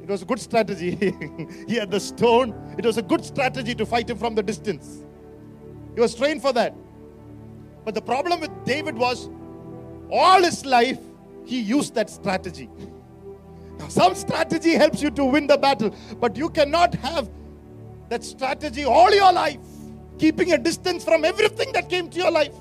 [0.02, 0.96] It was a good strategy.
[1.68, 2.54] he had the stone.
[2.78, 5.04] It was a good strategy to fight him from the distance.
[5.96, 6.74] He was trained for that.
[7.84, 9.30] But the problem with David was
[10.12, 11.00] all his life
[11.46, 12.70] he used that strategy.
[13.80, 17.30] Now, some strategy helps you to win the battle, but you cannot have
[18.10, 19.60] that strategy all your life,
[20.18, 22.54] keeping a distance from everything that came to your life.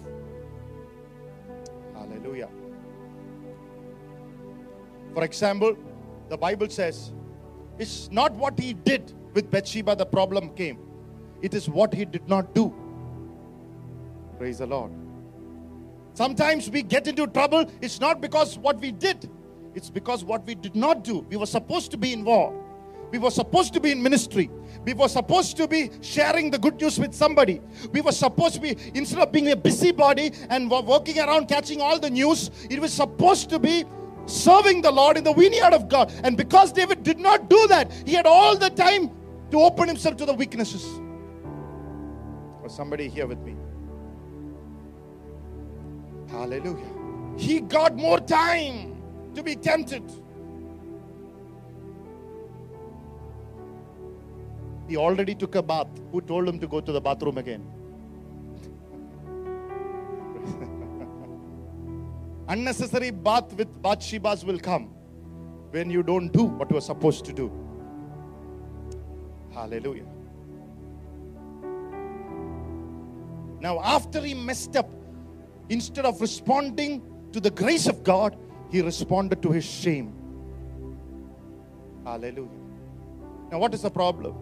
[5.16, 5.78] For example,
[6.28, 7.10] the Bible says,
[7.78, 10.78] it's not what he did with Bathsheba the problem came,
[11.40, 12.74] it is what he did not do.
[14.36, 14.92] Praise the Lord.
[16.12, 19.30] Sometimes we get into trouble, it's not because what we did,
[19.74, 21.20] it's because what we did not do.
[21.30, 22.58] We were supposed to be involved.
[23.10, 24.50] We were supposed to be in ministry.
[24.84, 27.62] We were supposed to be sharing the good news with somebody.
[27.90, 31.98] We were supposed to be, instead of being a busybody and working around catching all
[31.98, 33.86] the news, it was supposed to be
[34.26, 36.12] serving the Lord in the vineyard of God.
[36.24, 39.10] And because David did not do that, he had all the time
[39.50, 41.00] to open himself to the weaknesses.
[42.62, 43.56] Or somebody here with me.
[46.28, 46.92] Hallelujah.
[47.36, 48.96] He got more time
[49.34, 50.02] to be tempted.
[54.88, 55.88] He already took a bath.
[56.12, 57.75] Who told him to go to the bathroom again?
[62.48, 64.84] Unnecessary bath with Bathshebas will come
[65.70, 67.50] when you don't do what you are supposed to do.
[69.52, 70.06] Hallelujah.
[73.60, 74.88] Now, after he messed up,
[75.68, 78.36] instead of responding to the grace of God,
[78.70, 80.14] he responded to his shame.
[82.04, 82.48] Hallelujah.
[83.50, 84.36] Now, what is the problem?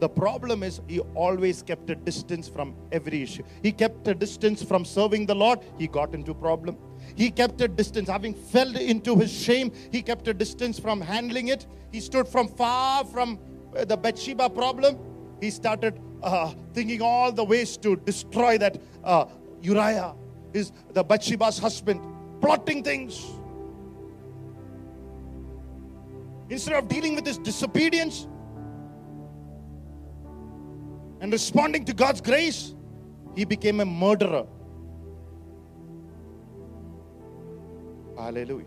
[0.00, 3.42] The problem is he always kept a distance from every issue.
[3.62, 6.76] He kept a distance from serving the Lord, he got into problem.
[7.16, 11.48] He kept a distance, having fell into his shame, he kept a distance from handling
[11.48, 11.66] it.
[11.92, 13.38] He stood from far from
[13.76, 14.98] uh, the Bathsheba problem.
[15.40, 19.26] He started uh, thinking all the ways to destroy that uh,
[19.62, 20.14] Uriah,
[20.52, 22.00] is the Bathsheba's husband,
[22.40, 23.24] plotting things.
[26.50, 28.26] Instead of dealing with his disobedience
[31.20, 32.74] and responding to God's grace,
[33.36, 34.46] he became a murderer.
[38.17, 38.65] Hallelujah.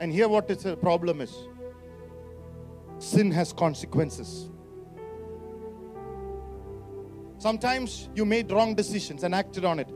[0.00, 1.34] And here, what is the problem is
[2.98, 4.50] sin has consequences.
[7.38, 9.90] Sometimes you made wrong decisions and acted on it.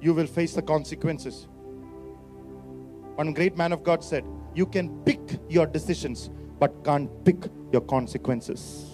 [0.00, 1.46] You will face the consequences.
[3.16, 7.36] One great man of God said, You can pick your decisions, but can't pick
[7.72, 8.86] your consequences.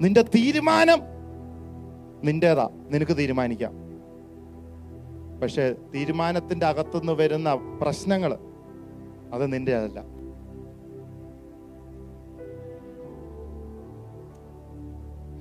[0.00, 1.00] നിന്റെ തീരുമാനം
[2.24, 3.81] നിന്റേതാ നിനക്ക് തീരുമാനിക്കാം
[5.42, 7.50] പക്ഷെ തീരുമാനത്തിന്റെ അകത്തുനിന്ന് വരുന്ന
[7.82, 8.32] പ്രശ്നങ്ങൾ
[9.36, 10.00] അത് നിന്റെ അതല്ല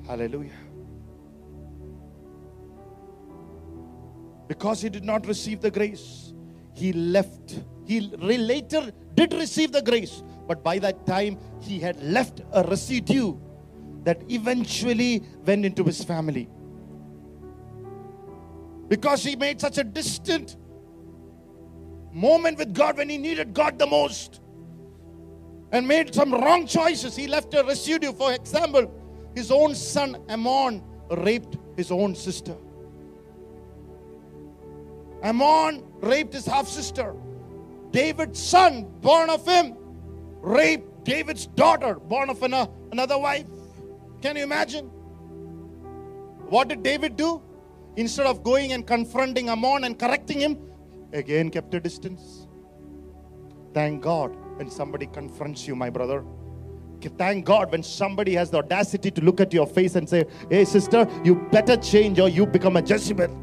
[0.08, 0.60] Hallelujah.
[4.48, 6.34] Because he did not receive the grace,
[6.74, 7.60] he left.
[7.86, 12.63] He re- later did receive the grace, but by that time he had left a
[12.63, 13.36] residue
[14.04, 16.50] that eventually went into his family.
[18.93, 20.59] Because he made such a distant
[22.13, 24.43] moment with God when he needed God the most
[25.73, 28.13] and made some wrong choices, he left a residue.
[28.13, 28.93] For example,
[29.35, 32.55] his own son Ammon raped his own sister.
[35.23, 37.15] Ammon raped his half sister.
[37.93, 39.75] David's son, born of him,
[40.43, 43.47] raped David's daughter, born of an- another wife.
[44.21, 44.85] Can you imagine?
[46.51, 47.41] What did David do?
[47.97, 50.59] Instead of going and confronting Ammon and correcting him,
[51.13, 52.47] again kept a distance.
[53.75, 56.25] Thank God when somebody confronts you, my brother.
[57.19, 60.65] Thank God when somebody has the audacity to look at your face and say, Hey,
[60.65, 63.41] sister, you better change or you become a Jezebel.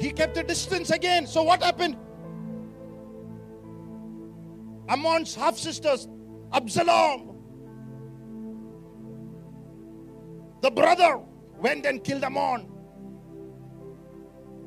[0.00, 1.26] He kept a distance again.
[1.26, 1.96] So what happened?
[4.88, 6.06] Ammon's half sisters,
[6.52, 7.36] Absalom,
[10.62, 11.20] the brother,
[11.58, 12.72] went and killed Ammon.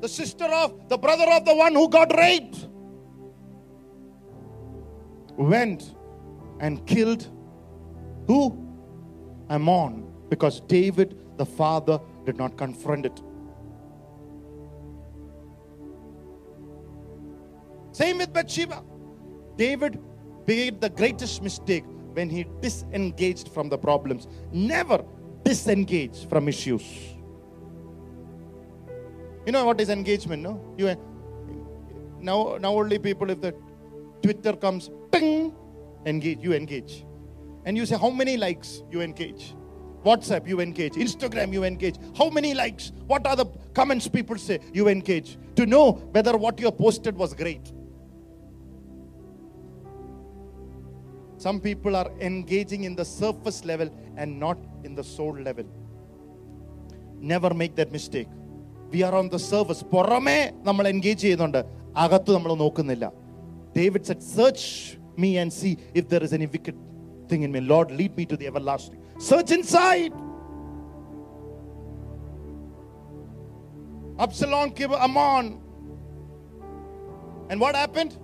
[0.00, 2.68] The sister of the brother of the one who got raped
[5.36, 5.94] went
[6.60, 7.28] and killed
[8.26, 8.56] who?
[9.48, 10.06] Ammon.
[10.28, 13.20] Because David, the father, did not confront it.
[17.90, 18.84] Same with Bathsheba.
[19.56, 20.00] David
[20.50, 21.84] made the greatest mistake
[22.16, 24.26] when he disengaged from the problems.
[24.52, 24.98] Never
[25.44, 26.86] disengage from issues.
[29.46, 30.54] You know what is engagement, no?
[30.76, 30.96] You eh,
[32.20, 33.54] now now only people if the
[34.22, 35.54] Twitter comes, ping,
[36.04, 37.04] engage, you engage.
[37.64, 39.54] And you say how many likes you engage.
[40.04, 40.94] WhatsApp, you engage.
[40.94, 41.96] Instagram, you engage.
[42.16, 42.92] How many likes?
[43.06, 44.58] What are the comments people say?
[44.72, 45.36] You engage.
[45.56, 47.72] To know whether what you posted was great.
[51.39, 55.65] Some people are engaging in the surface level and not in the soul level.
[57.33, 58.31] Never make that mistake.
[58.93, 61.61] V R on the service പുറമേ നമ്മൾ engage ചെയ്യുന്നുണ്ട്
[62.03, 63.05] അകത്ത് നമ്മൾ നോക്കുന്നില്ല
[63.77, 64.67] David set search
[65.23, 65.69] me and see
[65.99, 66.81] if there is any wicket
[67.31, 70.13] thing in me Lord lead me to the ever lasting search in side
[74.17, 75.45] Absalom gave Ammon.
[77.49, 78.17] And what happened?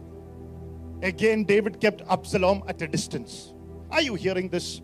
[1.02, 3.54] Again, David kept Absalom at a distance.
[3.90, 4.82] Are you hearing this?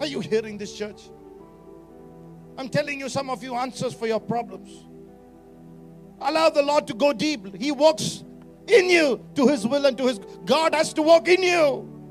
[0.00, 1.02] Are you hearing this, church?
[2.58, 4.86] I'm telling you some of you answers for your problems.
[6.20, 7.56] Allow the Lord to go deep.
[7.56, 8.24] He walks
[8.68, 10.20] in you to His will and to His.
[10.44, 12.08] God has to walk in you,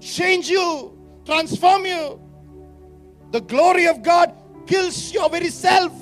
[0.00, 2.20] change you, transform you.
[3.32, 4.34] the glory of God
[4.66, 5.92] kills your very self.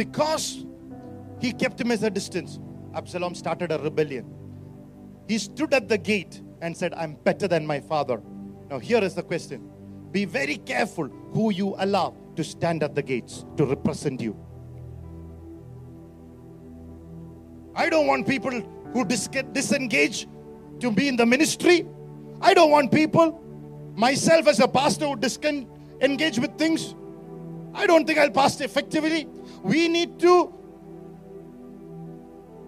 [0.00, 0.64] Because
[1.40, 2.58] he kept him as a distance,
[2.94, 4.24] Absalom started a rebellion.
[5.28, 8.22] He stood at the gate and said, I'm better than my father.
[8.70, 9.68] Now, here is the question
[10.10, 14.34] Be very careful who you allow to stand at the gates to represent you.
[17.74, 18.58] I don't want people
[18.94, 20.26] who dis- disengage
[20.78, 21.86] to be in the ministry.
[22.40, 23.38] I don't want people,
[23.96, 26.94] myself as a pastor, who disengage with things.
[27.74, 29.28] I don't think I'll pastor effectively.
[29.62, 30.54] We need to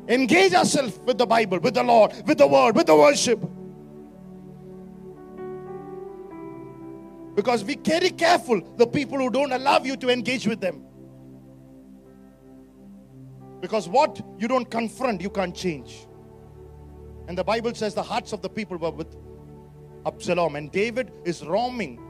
[0.08, 3.40] engage ourselves with the Bible, with the Lord, with the Word, with the worship.
[7.34, 10.84] Because be very careful the people who don't allow you to engage with them.
[13.60, 16.06] Because what you don't confront, you can't change.
[17.28, 19.16] And the Bible says the hearts of the people were with
[20.04, 22.00] Absalom, and David is roaming.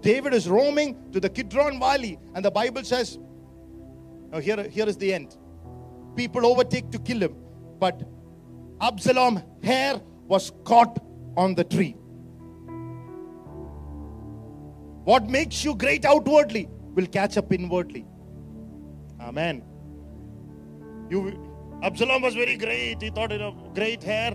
[0.00, 3.18] David is roaming to the Kidron Valley, and the Bible says,
[4.30, 5.36] now here, here is the end.
[6.16, 7.36] People overtake to kill him,
[7.78, 8.02] but
[8.80, 10.98] Absalom hair was caught
[11.36, 11.96] on the tree.
[15.04, 18.06] What makes you great outwardly will catch up inwardly.
[19.20, 19.64] Amen.
[21.10, 21.48] You
[21.82, 23.00] Absalom was very great.
[23.00, 24.32] He thought, you know, great hair.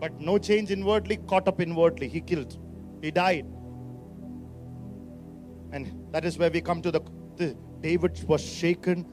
[0.00, 2.08] But no change inwardly, caught up inwardly.
[2.08, 2.58] He killed.
[3.00, 3.46] He died.
[5.70, 7.00] And that is where we come to the,
[7.36, 9.06] the David was shaken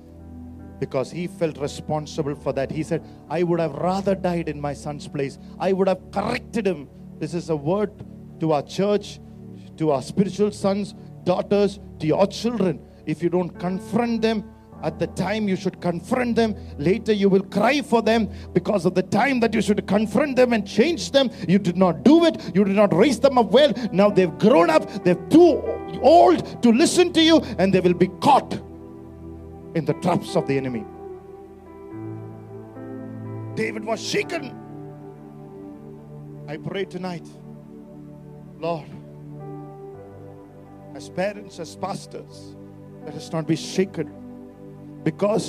[0.79, 2.71] because he felt responsible for that.
[2.71, 5.37] He said, I would have rather died in my son's place.
[5.59, 6.87] I would have corrected him.
[7.19, 7.91] This is a word
[8.39, 9.19] to our church,
[9.77, 12.79] to our spiritual sons, daughters, to your children.
[13.05, 14.49] If you don't confront them,
[14.83, 16.55] at the time you should confront them.
[16.77, 20.53] Later you will cry for them because of the time that you should confront them
[20.53, 21.29] and change them.
[21.47, 22.55] You did not do it.
[22.55, 23.73] You did not raise them up well.
[23.91, 25.03] Now they've grown up.
[25.03, 25.61] They're too
[26.01, 28.53] old to listen to you and they will be caught
[29.75, 30.85] in the traps of the enemy.
[33.55, 34.55] David was shaken.
[36.47, 37.27] I pray tonight,
[38.57, 38.87] Lord,
[40.95, 42.55] as parents, as pastors,
[43.05, 44.18] let us not be shaken
[45.04, 45.46] because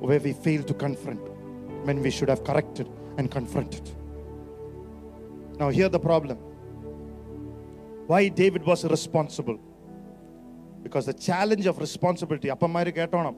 [0.00, 1.20] where we fail to confront
[1.84, 2.88] when we should have corrected
[3.18, 3.84] and confronted.
[5.54, 6.38] Now, here the problem.
[8.08, 9.58] Why David was responsible?
[10.82, 13.34] Because the challenge of responsibility, അപ്പന്മാര് കേട്ടോണം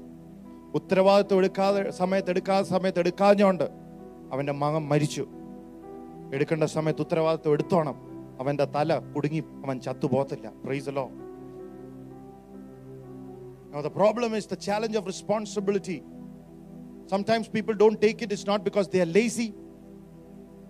[0.75, 3.67] ഉത്തരവാദിത്വം എടുക്കാതെ സമയത്ത് എടുക്കാതെ സമയത്ത് എടുക്കാഞ്ഞോണ്ട്
[4.33, 5.25] അവൻ്റെ മകൻ മരിച്ചു
[6.35, 7.97] എടുക്കേണ്ട സമയത്ത് ഉത്തരവാദിത്വം എടുത്തോണം
[8.43, 11.05] അവൻ്റെ തല കുടുങ്ങി അവൻ ചത്തുപോകത്തില്ല പ്രൈസലോ
[13.72, 16.04] Now, the problem is the challenge of responsibility.
[17.08, 19.54] Sometimes people don't take it, it's not because they are lazy,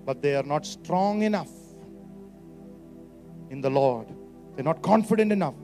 [0.05, 1.51] but they are not strong enough
[3.49, 4.07] in the Lord.
[4.55, 5.55] They're not confident enough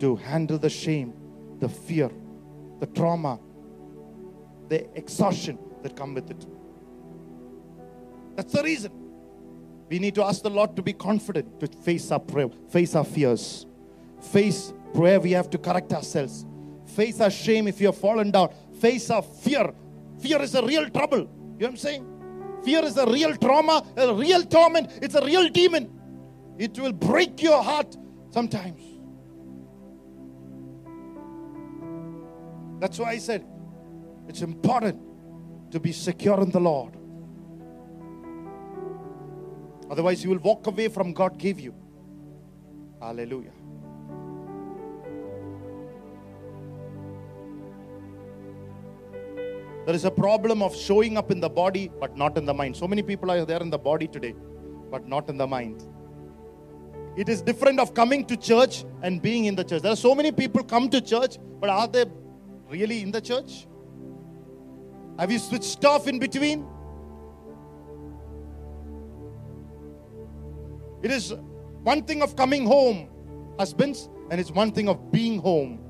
[0.00, 1.14] to handle the shame,
[1.58, 2.10] the fear,
[2.80, 3.38] the trauma,
[4.68, 6.46] the exhaustion that come with it.
[8.34, 8.92] That's the reason.
[9.88, 13.04] We need to ask the Lord to be confident to face our prayer, face our
[13.04, 13.66] fears,
[14.20, 16.46] face where we have to correct ourselves,
[16.86, 19.72] face our shame if you have fallen down, face our fear.
[20.20, 21.18] Fear is a real trouble.
[21.18, 22.06] You know what I'm saying?
[22.64, 24.90] Fear is a real trauma, a real torment.
[25.02, 25.98] It's a real demon.
[26.58, 27.96] It will break your heart
[28.30, 28.80] sometimes.
[32.78, 33.46] That's why I said
[34.28, 35.00] it's important
[35.70, 36.96] to be secure in the Lord.
[39.90, 41.74] Otherwise, you will walk away from God gave you.
[43.00, 43.52] Hallelujah.
[49.84, 52.76] There is a problem of showing up in the body but not in the mind.
[52.76, 54.34] So many people are there in the body today
[54.90, 55.84] but not in the mind.
[57.16, 59.82] It is different of coming to church and being in the church.
[59.82, 62.04] There are so many people come to church but are they
[62.70, 63.66] really in the church?
[65.18, 66.66] Have you switched off in between?
[71.02, 71.34] It is
[71.82, 73.08] one thing of coming home,
[73.58, 75.80] husbands, and it's one thing of being home.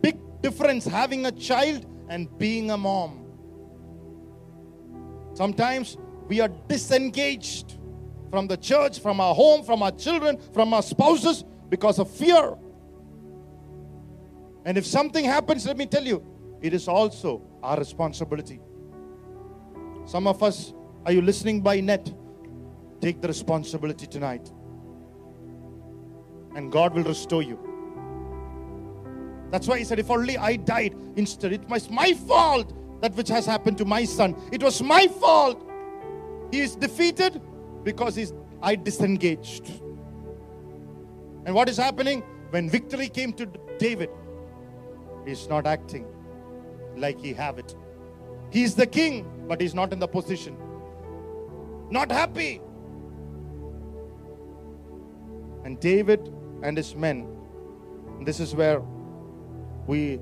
[0.00, 3.24] Big difference having a child and being a mom.
[5.32, 5.96] Sometimes
[6.26, 7.78] we are disengaged
[8.30, 12.56] from the church, from our home, from our children, from our spouses because of fear.
[14.64, 16.22] And if something happens, let me tell you,
[16.60, 18.60] it is also our responsibility.
[20.04, 20.74] Some of us,
[21.06, 22.12] are you listening by net?
[23.00, 24.52] Take the responsibility tonight.
[26.56, 27.69] And God will restore you.
[29.50, 32.72] That's why he said, If only I died instead, it was my fault.
[33.00, 34.36] that which has happened to my son.
[34.52, 35.66] It was my fault.
[36.50, 37.40] He is defeated
[37.82, 39.68] because he's, I disengaged.
[41.46, 42.22] And what is happening?
[42.50, 43.46] When victory came to
[43.78, 44.10] David,
[45.26, 46.06] he's not acting
[46.96, 47.74] like he have it.
[48.50, 50.56] He's the king, but he's not in the position.
[51.90, 52.60] Not happy.
[55.64, 56.32] And David
[56.62, 57.26] and his men,
[58.22, 58.82] this is where
[59.90, 60.20] we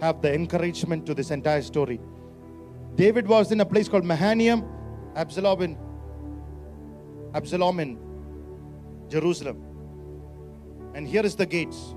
[0.00, 2.00] have the encouragement to this entire story.
[2.94, 4.64] David was in a place called Mahanaim,
[5.16, 5.76] Absalom in
[7.34, 7.98] Absalom in
[9.08, 9.58] Jerusalem.
[10.94, 11.94] And here is the gates.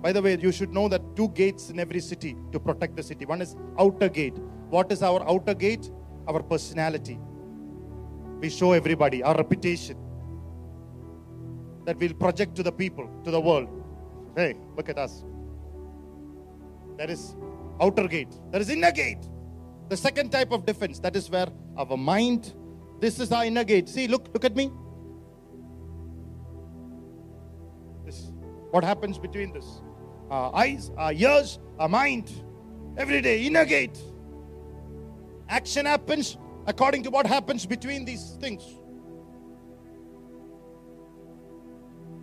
[0.00, 3.02] By the way, you should know that two gates in every city to protect the
[3.02, 3.26] city.
[3.26, 4.38] One is outer gate.
[4.70, 5.90] What is our outer gate?
[6.26, 7.18] Our personality.
[8.40, 9.98] We show everybody our reputation
[11.84, 13.68] that we'll project to the people, to the world.
[14.34, 15.24] Hey, look at us.
[17.02, 17.34] There is
[17.80, 18.32] outer gate.
[18.52, 19.28] There is inner gate.
[19.88, 22.54] The second type of defense, that is where our mind,
[23.00, 23.88] this is our inner gate.
[23.88, 24.70] See, look, look at me.
[28.06, 28.30] This,
[28.70, 29.66] what happens between this?
[30.30, 32.30] Our eyes, our ears, our mind.
[32.96, 33.98] Every day, inner gate.
[35.48, 36.38] Action happens
[36.68, 38.62] according to what happens between these things.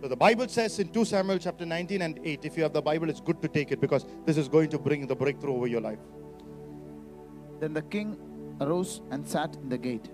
[0.00, 2.80] So the Bible says in 2 Samuel chapter 19 and 8, if you have the
[2.80, 5.66] Bible, it's good to take it because this is going to bring the breakthrough over
[5.66, 5.98] your life.
[7.60, 8.16] Then the king
[8.62, 10.08] arose and sat in the gate.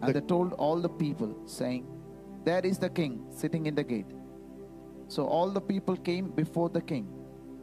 [0.00, 1.84] And The- they told all the people, saying,
[2.44, 4.06] There is the king sitting in the gate.
[5.08, 7.08] So all the people came before the king,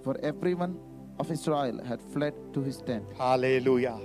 [0.04, 0.78] for everyone
[1.20, 3.06] of Israel had fled to his tent.
[3.18, 3.98] Hallelujah.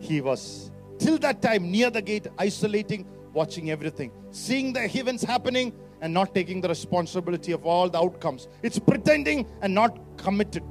[0.00, 5.72] He was till that time near the gate, isolating, watching everything, seeing the events happening
[6.06, 8.46] and not taking the responsibility of all the outcomes.
[8.62, 10.62] It's pretending and not committed.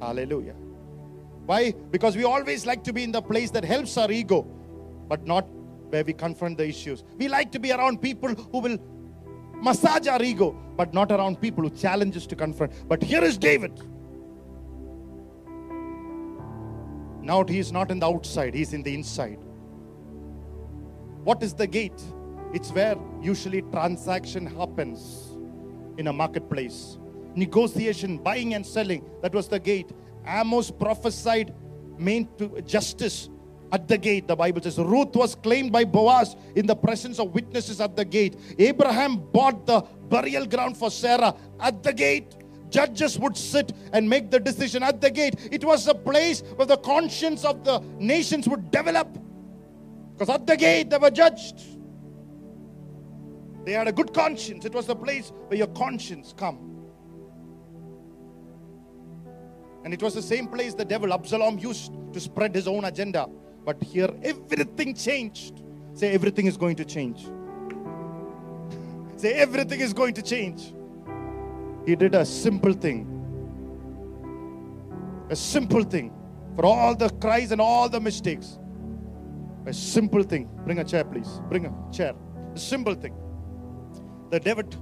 [0.00, 0.54] Hallelujah.
[1.44, 1.72] Why?
[1.90, 4.44] Because we always like to be in the place that helps our ego,
[5.08, 5.46] but not
[5.90, 7.04] where we confront the issues.
[7.18, 8.78] We like to be around people who will
[9.56, 12.88] massage our ego, but not around people who challenge us to confront.
[12.88, 13.78] But here is David.
[17.20, 19.44] Now he is not in the outside, he is in the inside.
[21.24, 22.02] What is the gate?
[22.52, 25.36] It's where usually transaction happens
[25.98, 26.98] in a marketplace.
[27.34, 29.90] Negotiation, buying and selling, that was the gate.
[30.26, 31.54] Amos prophesied
[31.96, 33.28] meant to justice
[33.72, 34.26] at the gate.
[34.26, 38.04] The Bible says Ruth was claimed by Boaz in the presence of witnesses at the
[38.04, 38.36] gate.
[38.58, 42.34] Abraham bought the burial ground for Sarah at the gate.
[42.68, 45.34] Judges would sit and make the decision at the gate.
[45.52, 49.08] It was a place where the conscience of the nations would develop.
[50.14, 51.60] Because at the gate they were judged.
[53.70, 54.64] They had a good conscience.
[54.64, 56.58] It was the place where your conscience come.
[59.84, 63.28] And it was the same place the devil Absalom used to spread his own agenda.
[63.64, 65.62] But here everything changed.
[65.94, 67.28] Say everything is going to change.
[69.14, 70.74] Say everything is going to change.
[71.86, 73.06] He did a simple thing.
[75.30, 76.12] A simple thing.
[76.56, 78.58] For all the cries and all the mistakes.
[79.64, 80.50] A simple thing.
[80.64, 81.40] Bring a chair, please.
[81.48, 82.14] Bring a chair.
[82.52, 83.14] A simple thing.
[84.30, 84.76] The David,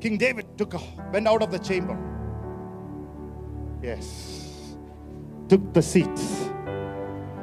[0.00, 0.72] King David took
[1.12, 1.98] went out of the chamber.
[3.82, 4.74] Yes.
[5.50, 6.18] Took the seat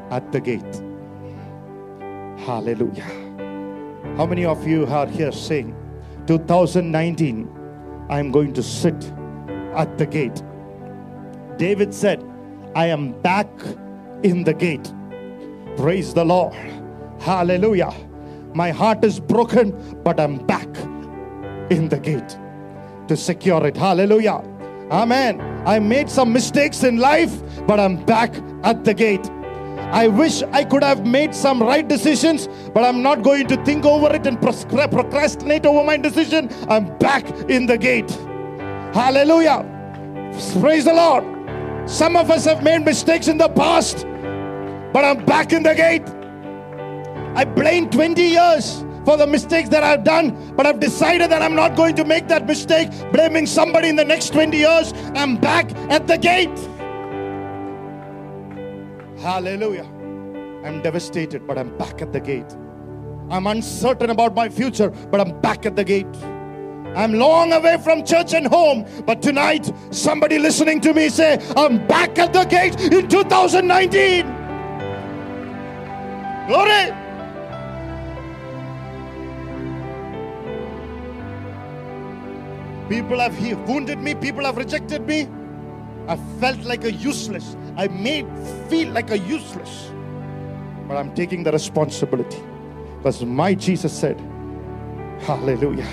[0.09, 0.81] at the gate.
[2.43, 3.05] Hallelujah.
[4.17, 5.75] How many of you are here saying,
[6.25, 7.47] 2019,
[8.09, 9.13] I'm going to sit
[9.75, 10.41] at the gate?
[11.57, 12.23] David said,
[12.73, 13.47] I am back
[14.23, 14.91] in the gate.
[15.77, 16.55] Praise the Lord.
[17.19, 17.93] Hallelujah.
[18.55, 20.72] My heart is broken, but I'm back
[21.69, 22.37] in the gate
[23.07, 23.77] to secure it.
[23.77, 24.43] Hallelujah.
[24.91, 25.41] Amen.
[25.65, 29.29] I made some mistakes in life, but I'm back at the gate.
[29.91, 33.85] I wish I could have made some right decisions, but I'm not going to think
[33.85, 36.49] over it and procrastinate over my decision.
[36.67, 38.09] I'm back in the gate.
[38.93, 39.69] Hallelujah.
[40.59, 41.23] Praise the Lord.
[41.89, 44.05] Some of us have made mistakes in the past,
[44.93, 46.07] but I'm back in the gate.
[47.35, 51.55] I blamed 20 years for the mistakes that I've done, but I've decided that I'm
[51.55, 54.93] not going to make that mistake, blaming somebody in the next 20 years.
[55.15, 56.57] I'm back at the gate.
[59.19, 59.85] Hallelujah.
[60.65, 62.51] I'm devastated, but I'm back at the gate.
[63.29, 66.15] I'm uncertain about my future, but I'm back at the gate.
[66.95, 71.85] I'm long away from church and home, but tonight, somebody listening to me say, I'm
[71.87, 74.25] back at the gate in 2019.
[76.47, 77.02] Glory.
[82.89, 85.27] People have wounded me, people have rejected me.
[86.07, 87.55] I felt like a useless.
[87.77, 88.27] I made
[88.69, 89.91] feel like a useless,
[90.87, 92.41] but I'm taking the responsibility.
[92.97, 94.19] Because my Jesus said,
[95.21, 95.87] Hallelujah.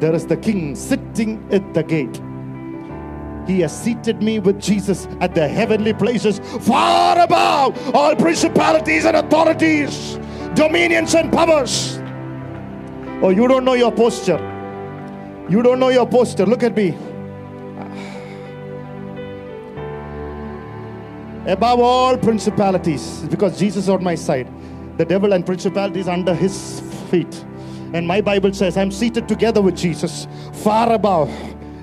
[0.00, 2.20] There is the king sitting at the gate.
[3.46, 9.16] He has seated me with Jesus at the heavenly places, far above all principalities and
[9.16, 10.18] authorities,
[10.54, 11.98] dominions and powers.
[13.22, 14.51] Oh, you don't know your posture.
[15.52, 16.46] You don't know your posture.
[16.46, 16.96] Look at me.
[21.46, 24.48] Above all principalities, because Jesus is on my side.
[24.96, 26.80] The devil and principalities under his
[27.10, 27.44] feet.
[27.92, 30.26] And my Bible says, I'm seated together with Jesus,
[30.64, 31.28] far above.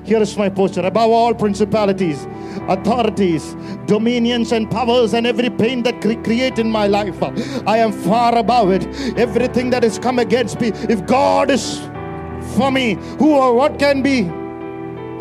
[0.04, 2.28] Here is my posture above all principalities,
[2.68, 3.56] authorities,
[3.86, 7.22] dominions, and powers, and every pain that cre- create in my life.
[7.68, 8.84] I am far above it.
[9.16, 11.80] Everything that has come against me, if God is
[12.60, 14.30] for me, who or what can be?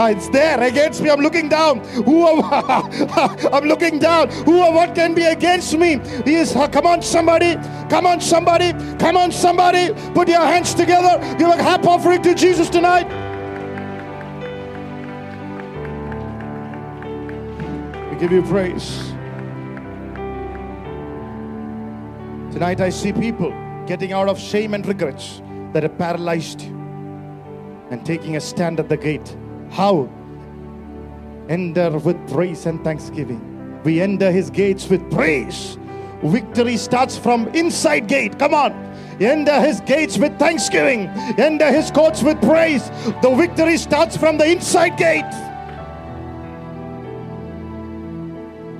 [0.01, 1.11] Ah, it's there against me.
[1.11, 1.79] I'm looking down.
[2.07, 2.43] Who or
[3.55, 4.31] I'm looking down.
[4.45, 5.99] Who or what can be against me?
[6.25, 6.55] He is.
[6.57, 7.55] ah, Come on, somebody.
[7.89, 8.73] Come on, somebody.
[8.99, 9.85] Come on, somebody.
[10.15, 11.13] Put your hands together.
[11.39, 13.07] Give a happy offering to Jesus tonight.
[18.11, 18.89] We give you praise.
[22.57, 23.53] Tonight I see people
[23.87, 25.41] getting out of shame and regrets
[25.73, 26.78] that have paralyzed you
[27.91, 29.37] and taking a stand at the gate.
[29.71, 30.09] How?
[31.49, 33.81] Enter with praise and thanksgiving.
[33.85, 35.79] We enter his gates with praise.
[36.23, 38.39] Victory starts from inside gate.
[38.39, 38.73] Come on.
[39.21, 41.07] Enter his gates with thanksgiving.
[41.39, 42.89] Enter his courts with praise.
[43.23, 45.25] The victory starts from the inside gate.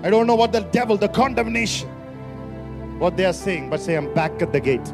[0.05, 1.89] I don't know what the devil, the condemnation,
[2.99, 4.93] what they are saying, but say, I'm back at the gate.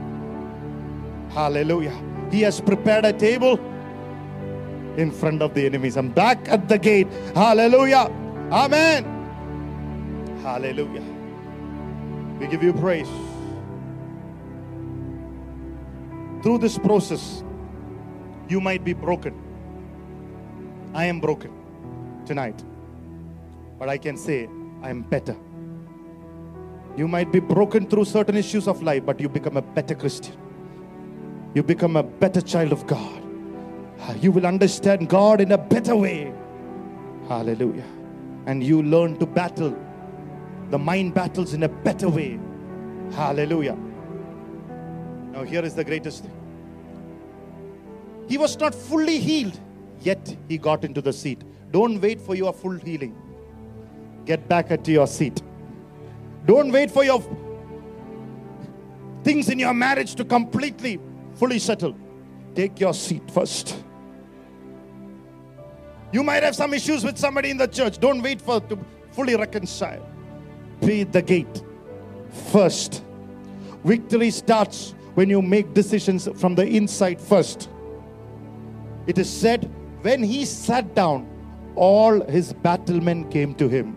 [1.31, 1.95] Hallelujah.
[2.31, 3.59] He has prepared a table
[4.97, 5.97] in front of the enemies.
[5.97, 7.09] I'm back at the gate.
[7.35, 8.11] Hallelujah.
[8.51, 9.05] Amen.
[10.43, 11.03] Hallelujah.
[12.39, 13.09] We give you praise.
[16.43, 17.43] Through this process,
[18.49, 19.35] you might be broken.
[20.93, 21.51] I am broken
[22.27, 22.63] tonight.
[23.79, 24.49] But I can say,
[24.83, 25.37] I am better.
[26.97, 30.37] You might be broken through certain issues of life, but you become a better Christian.
[31.55, 33.24] You become a better child of God.
[34.21, 36.33] You will understand God in a better way.
[37.29, 37.87] Hallelujah.
[38.47, 39.77] And you learn to battle
[40.71, 42.39] the mind battles in a better way.
[43.13, 43.77] Hallelujah.
[45.33, 46.33] Now, here is the greatest thing.
[48.29, 49.59] He was not fully healed,
[50.01, 51.43] yet he got into the seat.
[51.71, 53.17] Don't wait for your full healing.
[54.25, 55.43] Get back at your seat.
[56.47, 57.23] Don't wait for your
[59.23, 61.01] things in your marriage to completely,
[61.35, 61.97] fully settle.
[62.55, 63.83] Take your seat first.
[66.13, 67.99] You might have some issues with somebody in the church.
[67.99, 68.79] Don't wait for to
[69.11, 70.07] fully reconcile.
[70.81, 71.63] Be the gate
[72.53, 73.03] first.
[73.85, 77.69] Victory starts when you make decisions from the inside first.
[79.07, 79.71] It is said,
[80.03, 81.29] when he sat down,
[81.75, 83.97] all his battlemen came to him.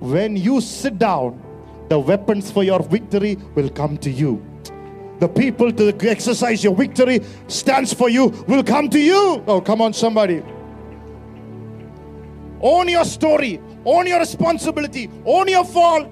[0.00, 1.42] When you sit down,
[1.88, 4.42] the weapons for your victory will come to you.
[5.20, 9.44] The people to exercise your victory stands for you will come to you.
[9.46, 10.42] Oh, come on, somebody.
[12.62, 16.08] Own your story, own your responsibility, own your fault,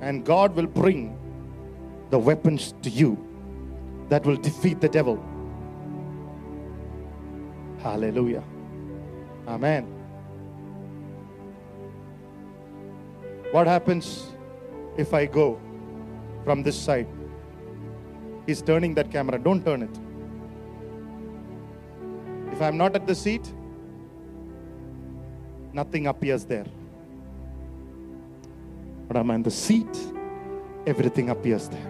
[0.00, 1.16] and God will bring
[2.08, 3.18] the weapons to you
[4.08, 5.22] that will defeat the devil.
[7.82, 8.42] Hallelujah.
[9.46, 9.84] Amen.
[13.52, 14.28] What happens
[14.96, 15.60] if I go
[16.44, 17.06] from this side?
[18.50, 19.38] He's turning that camera.
[19.38, 19.96] Don't turn it.
[22.52, 23.52] If I'm not at the seat,
[25.72, 26.66] nothing appears there.
[29.06, 29.86] But I'm in the seat,
[30.84, 31.86] everything appears there.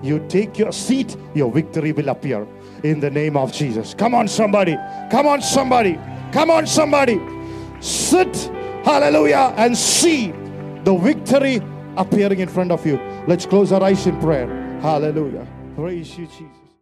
[0.00, 2.46] You take your seat, your victory will appear
[2.84, 3.92] in the name of Jesus.
[3.92, 4.76] Come on, somebody.
[5.10, 5.98] Come on, somebody.
[6.30, 7.20] Come on, somebody.
[7.80, 8.36] Sit,
[8.84, 10.30] hallelujah, and see
[10.84, 11.60] the victory
[11.96, 12.96] appearing in front of you.
[13.26, 14.46] Let's close our eyes in prayer.
[14.82, 15.48] Hallelujah.
[15.76, 16.59] Praise you, Jesus.